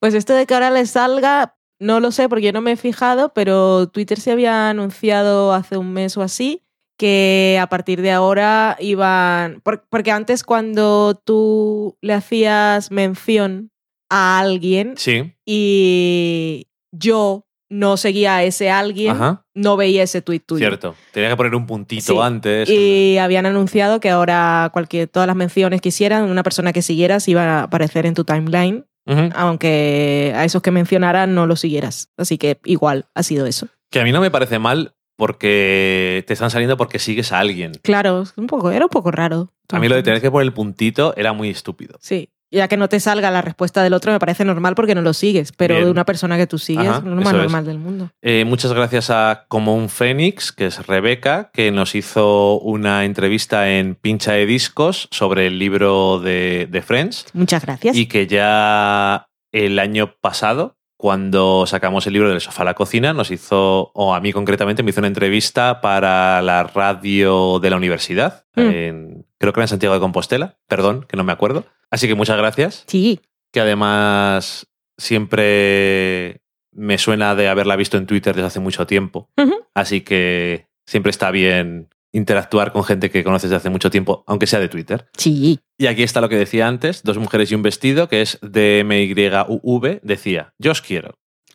[0.00, 2.76] Pues esto de que ahora les salga, no lo sé porque yo no me he
[2.76, 6.62] fijado, pero Twitter se había anunciado hace un mes o así
[6.98, 9.62] que a partir de ahora iban...
[9.62, 13.70] por- Porque antes cuando tú le hacías mención
[14.10, 15.32] a alguien Sí.
[15.46, 19.46] y yo no seguía a ese alguien, Ajá.
[19.54, 20.58] no veía ese tweet tuyo.
[20.58, 20.96] Cierto.
[21.12, 22.18] Tenía que poner un puntito Sí.
[22.20, 22.68] antes.
[22.68, 27.28] Y habían anunciado que ahora cualquier, todas las menciones que hicieran, una persona que siguieras
[27.28, 28.86] iba a aparecer en tu timeline,
[29.34, 32.10] Aunque a esos que mencionaran no los siguieras.
[32.16, 33.68] Así que igual ha sido eso.
[33.90, 37.72] Que a mí no me parece mal porque te están saliendo porque sigues a alguien.
[37.82, 39.52] Claro, un poco, era un poco raro.
[39.70, 41.98] A mí lo de tener que poner el puntito era muy estúpido.
[42.00, 42.30] Sí.
[42.52, 45.12] Ya que no te salga la respuesta del otro me parece normal porque no lo
[45.14, 45.84] sigues, pero Bien.
[45.84, 47.32] de una persona que tú sigues Ajá, es lo más es.
[47.34, 48.10] normal del mundo.
[48.22, 53.70] Eh, muchas gracias a Como un Fénix, que es Rebeca, que nos hizo una entrevista
[53.70, 57.96] en Pincha de Discos sobre el libro de, de Friends Muchas gracias.
[57.96, 63.12] y que ya el año pasado, cuando sacamos el libro del sofá a la cocina,
[63.14, 67.76] nos hizo, o a mí concretamente, me hizo una entrevista para la radio de la
[67.76, 68.60] universidad, Mm.
[68.60, 71.64] en- creo que era en Santiago de Compostela, perdón, que no me acuerdo.
[71.90, 73.20] Así que muchas gracias, Sí,
[73.52, 76.40] que además siempre
[76.72, 79.28] me suena de haberla visto en Twitter desde hace mucho tiempo.
[79.74, 84.46] Así que siempre está bien interactuar con gente que conoces desde hace mucho tiempo, aunque
[84.46, 85.08] sea de Twitter.
[85.16, 85.58] sí.
[85.78, 90.00] Y aquí está lo que decía antes, dos mujeres y un vestido, que es DMYUV,
[90.02, 91.14] decía, yo os quiero.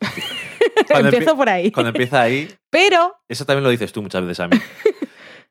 [0.88, 1.70] Empiezo empie- por ahí.
[1.70, 4.56] Cuando empieza ahí, Pero, eso también lo dices tú muchas veces a mí.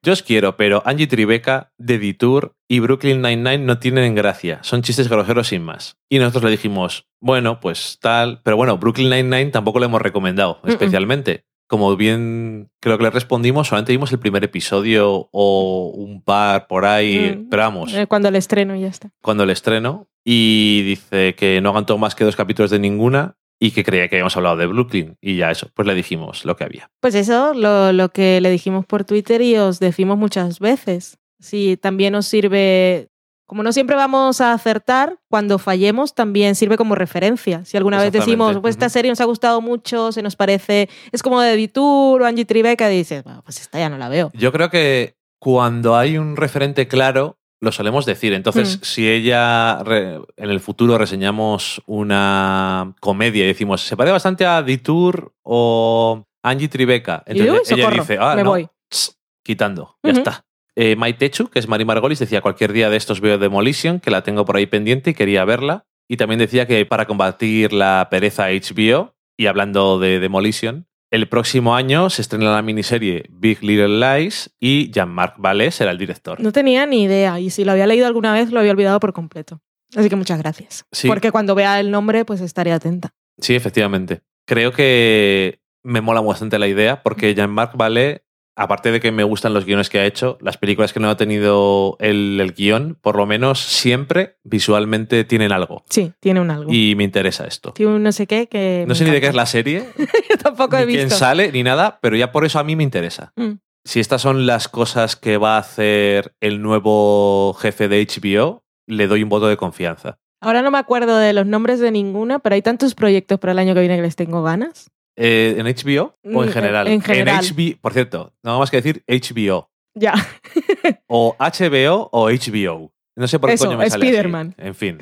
[0.06, 4.60] Yo os quiero, pero Angie Tribeca, The Detour y Brooklyn Nine-Nine no tienen gracia.
[4.62, 5.98] Son chistes groseros sin más.
[6.12, 8.40] Y nosotros le dijimos, bueno, pues tal.
[8.44, 11.46] Pero bueno, Brooklyn Nine-Nine tampoco lo hemos recomendado, especialmente.
[11.68, 16.86] Como bien creo que le respondimos, solamente vimos el primer episodio o un par por
[16.86, 17.38] ahí.
[17.40, 17.50] Mm.
[17.50, 19.10] Pero vamos, eh, cuando el estreno y ya está.
[19.24, 20.08] cuando el estreno.
[20.24, 24.16] Y dice que no aguantó más que dos capítulos de ninguna y que creía que
[24.16, 25.18] habíamos hablado de Brooklyn.
[25.22, 26.90] Y ya eso, pues le dijimos lo que había.
[27.00, 31.18] Pues eso, lo, lo que le dijimos por Twitter y os decimos muchas veces.
[31.40, 33.10] Si también os sirve,
[33.46, 37.64] como no siempre vamos a acertar, cuando fallemos también sirve como referencia.
[37.66, 41.22] Si alguna vez decimos, pues esta serie nos ha gustado mucho, se nos parece, es
[41.22, 44.32] como de Vitur o Angie Tribeca, y dices, "Bueno, pues esta ya no la veo.
[44.34, 48.34] Yo creo que cuando hay un referente claro, lo solemos decir.
[48.34, 48.84] Entonces, Mm.
[48.84, 54.62] si ella re- en el futuro reseñamos una comedia y decimos, se parece bastante a
[54.62, 58.68] Detour o Angie Tribeca, entonces "Uy, ella dice, ah, me no, voy.
[58.90, 60.46] tss, quitando, ya está.
[60.76, 64.24] Eh, Maitechu, que es Mari Margolis, decía, cualquier día de estos veo Demolition, que la
[64.24, 65.86] tengo por ahí pendiente y quería verla.
[66.08, 70.86] Y también decía que para combatir la pereza HBO, y hablando de Demolition,
[71.16, 75.98] el próximo año se estrena la miniserie Big Little Lies y Jean-Marc Vallée será el
[75.98, 76.40] director.
[76.42, 79.14] No tenía ni idea, y si lo había leído alguna vez, lo había olvidado por
[79.14, 79.62] completo.
[79.96, 80.86] Así que muchas gracias.
[80.92, 81.08] Sí.
[81.08, 83.14] Porque cuando vea el nombre, pues estaré atenta.
[83.40, 84.24] Sí, efectivamente.
[84.46, 88.25] Creo que me mola bastante la idea porque Jean-Marc Vallée,
[88.56, 91.18] aparte de que me gustan los guiones que ha hecho, las películas que no ha
[91.18, 95.84] tenido el, el guion, por lo menos siempre visualmente tienen algo.
[95.90, 96.72] Sí, tiene un algo.
[96.72, 97.74] Y me interesa esto.
[97.74, 98.86] Tiene un no sé qué que.
[98.88, 99.86] No sé ni de qué es la serie,
[100.30, 101.20] Yo tampoco he ni quién visto.
[101.20, 103.34] sale, ni nada, pero ya por eso a mí me interesa.
[103.36, 103.60] Mm.
[103.84, 109.08] Si estas son las cosas que va a hacer el nuevo jefe de HBO, le
[109.08, 110.18] doy un voto de confianza.
[110.42, 113.60] Ahora no me acuerdo de los nombres de ninguna, pero hay tantos proyectos para el
[113.60, 114.92] año que viene que les tengo ganas.
[115.18, 116.88] Eh, ¿En HBO o en Mm, general?
[116.88, 117.44] en general.
[117.46, 119.70] HBO, por cierto, nada más que decir HBO.
[119.96, 120.14] Ya.
[121.08, 122.92] O HBO o HBO.
[123.16, 124.14] No sé por qué Eso, coño me sale así.
[124.14, 124.56] Spiderman.
[124.58, 124.98] En fin.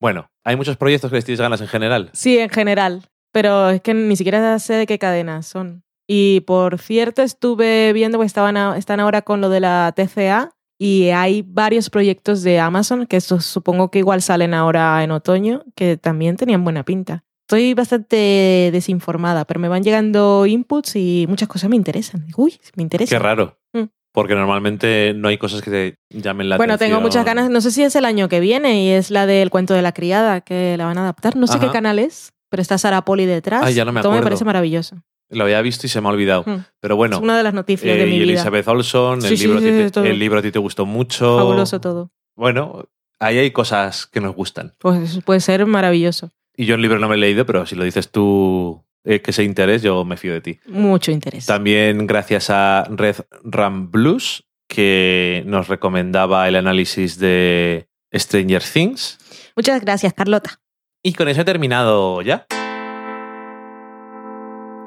[0.00, 2.10] Bueno, hay muchos proyectos que les tienes ganas en general.
[2.12, 3.02] Sí, en general.
[3.32, 5.84] Pero es que ni siquiera sé de qué cadenas son.
[6.08, 10.50] Y por cierto, estuve viendo que estaban a- están ahora con lo de la TCA
[10.80, 15.64] y hay varios proyectos de Amazon que estos supongo que igual salen ahora en otoño,
[15.76, 17.24] que también tenían buena pinta.
[17.48, 22.26] Estoy bastante desinformada, pero me van llegando inputs y muchas cosas me interesan.
[22.36, 23.08] Uy, me interesa.
[23.16, 23.56] Qué raro.
[23.72, 23.84] Mm.
[24.12, 26.98] Porque normalmente no hay cosas que te llamen la Bueno, atención.
[26.98, 27.48] tengo muchas ganas.
[27.48, 29.92] No sé si es el año que viene y es la del cuento de la
[29.92, 31.36] criada que la van a adaptar.
[31.36, 31.68] No sé Ajá.
[31.68, 33.62] qué canal es, pero está Sara Poli detrás.
[33.64, 34.26] Ay, ya no me Todo me acuerdo.
[34.28, 34.96] parece maravilloso.
[35.30, 36.42] Lo había visto y se me ha olvidado.
[36.44, 36.64] Mm.
[36.80, 38.32] Pero bueno, es una de las noticias eh, de mi y vida.
[38.32, 40.04] Elizabeth Olson, Sí, el, sí, libro a ti sí, te- todo.
[40.04, 41.38] el libro a ti te gustó mucho.
[41.38, 42.10] Fabuloso todo.
[42.36, 44.74] Bueno, ahí hay cosas que nos gustan.
[44.78, 46.30] Pues puede ser maravilloso.
[46.60, 49.30] Y yo el libro no me he leído, pero si lo dices tú eh, que
[49.30, 50.58] ese interés, yo me fío de ti.
[50.66, 51.46] Mucho interés.
[51.46, 59.20] También gracias a Red Ram Blues, que nos recomendaba el análisis de Stranger Things.
[59.54, 60.60] Muchas gracias, Carlota.
[61.00, 62.44] Y con eso he terminado ya.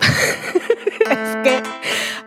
[1.10, 1.64] es que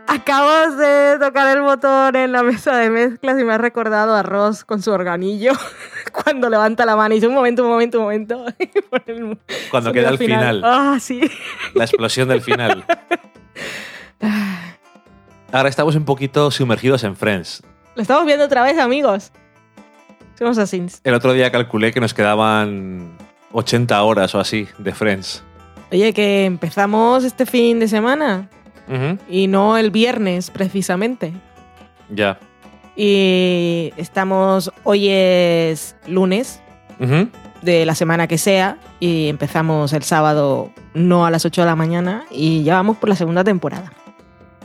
[0.07, 4.23] acabas de tocar el botón en la mesa de mezclas y me has recordado a
[4.23, 5.53] Ross con su organillo
[6.23, 8.45] cuando levanta la mano y dice un momento, un momento, un momento.
[9.07, 9.39] El
[9.71, 11.21] Cuando queda el final, Ah, sí.
[11.75, 12.85] la explosión del final.
[15.53, 17.63] Ahora estamos un poquito sumergidos en Friends.
[17.95, 19.31] Lo estamos viendo otra vez, amigos.
[20.39, 20.85] Somos así.
[21.05, 23.17] El otro día calculé que nos quedaban
[23.53, 25.45] 80 horas o así de Friends.
[25.93, 28.49] Oye, que empezamos este fin de semana
[29.29, 31.33] y no el viernes precisamente.
[32.11, 32.39] Ya.
[32.97, 36.61] Y estamos, hoy es lunes
[37.63, 41.77] de la semana que sea y empezamos el sábado no a las 8 de la
[41.77, 43.93] mañana y ya vamos por la segunda temporada.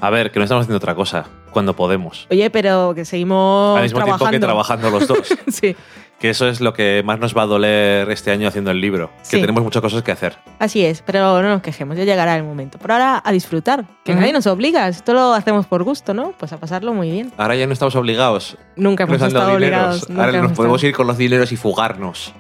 [0.02, 2.28] A ver, que no estamos haciendo otra cosa cuando podemos.
[2.30, 4.30] Oye, pero que seguimos Al mismo trabajando.
[4.30, 5.28] tiempo que trabajando los dos.
[5.48, 5.76] sí,
[6.20, 9.10] que eso es lo que más nos va a doler este año haciendo el libro.
[9.20, 9.42] Que Sí.
[9.42, 10.38] tenemos muchas cosas que hacer.
[10.60, 12.78] así es, pero no nos quejemos, ya llegará el momento.
[12.78, 14.20] Por ahora, a disfrutar, que Ujú.
[14.22, 16.34] nadie nos obliga, esto lo hacemos por gusto, ¿no?
[16.38, 17.32] Pues a pasarlo muy bien.
[17.38, 18.58] Ahora ya no estamos obligados.
[18.76, 19.80] Nunca hemos Nos han dado estado dineros.
[19.80, 20.10] obligados.
[20.10, 22.34] nunca Ahora hemos nos podemos estado- ir con los dineros y fugarnos.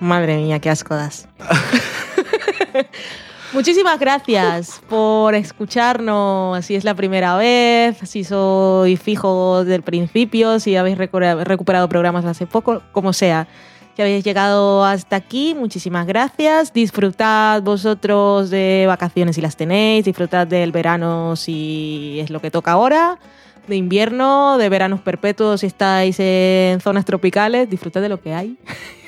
[0.00, 1.28] Madre mía, qué asco das.
[3.52, 6.64] Muchísimas gracias por escucharnos.
[6.64, 12.24] Si es la primera vez, si soy fijo del principio, si habéis recupera- recuperado programas
[12.24, 13.48] hace poco, como sea.
[13.96, 16.72] Si habéis llegado hasta aquí, muchísimas gracias.
[16.72, 22.70] Disfrutad vosotros de vacaciones si las tenéis, disfrutad del verano si es lo que toca
[22.72, 23.18] ahora,
[23.66, 28.56] de invierno, de veranos perpetuos si estáis en zonas tropicales, disfrutad de lo que hay,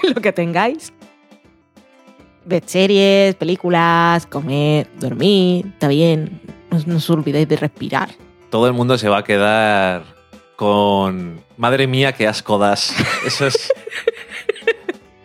[0.14, 0.92] lo que tengáis.
[2.44, 6.40] Ved series, películas, comed, dormid, está bien.
[6.70, 8.10] No, no os olvidéis de respirar.
[8.50, 10.02] Todo el mundo se va a quedar
[10.56, 11.40] con.
[11.56, 12.94] Madre mía, qué asco das.
[13.26, 13.72] Eso es.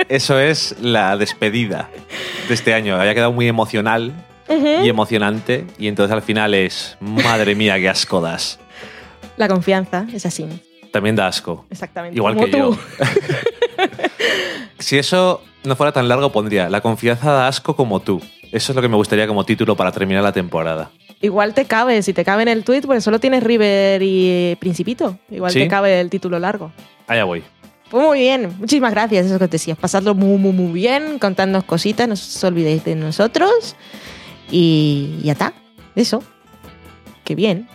[0.10, 1.90] Eso es la despedida
[2.48, 2.96] de este año.
[3.00, 4.14] Había quedado muy emocional
[4.50, 5.66] y emocionante.
[5.78, 6.98] Y entonces al final es.
[7.02, 8.60] Madre mía, qué asco das.
[9.38, 10.48] La confianza es así,
[10.92, 11.66] También da asco.
[11.70, 12.16] exactamente.
[12.18, 12.58] Igual como que tú.
[12.58, 12.78] yo.
[14.80, 18.22] si eso no fuera tan largo, pondría La confianza da asco como tú.
[18.52, 20.90] Eso es lo que me gustaría como título para terminar la temporada.
[21.20, 25.18] Igual te cabe, si te cabe en el tweet, pues solo tienes River y Principito.
[25.30, 25.60] Igual Sí.
[25.60, 26.72] te cabe el título largo.
[27.08, 27.44] Allá voy.
[27.90, 29.78] Pues muy bien, muchísimas gracias, eso que te decías.
[29.78, 33.76] Pasadlo muy, muy, muy bien, contadnos cositas, no os olvidéis de nosotros.
[34.52, 35.54] Y ya está,
[35.96, 36.24] eso.
[37.24, 37.68] Qué bien.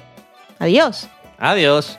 [0.59, 1.09] Adiós.
[1.39, 1.99] Adiós.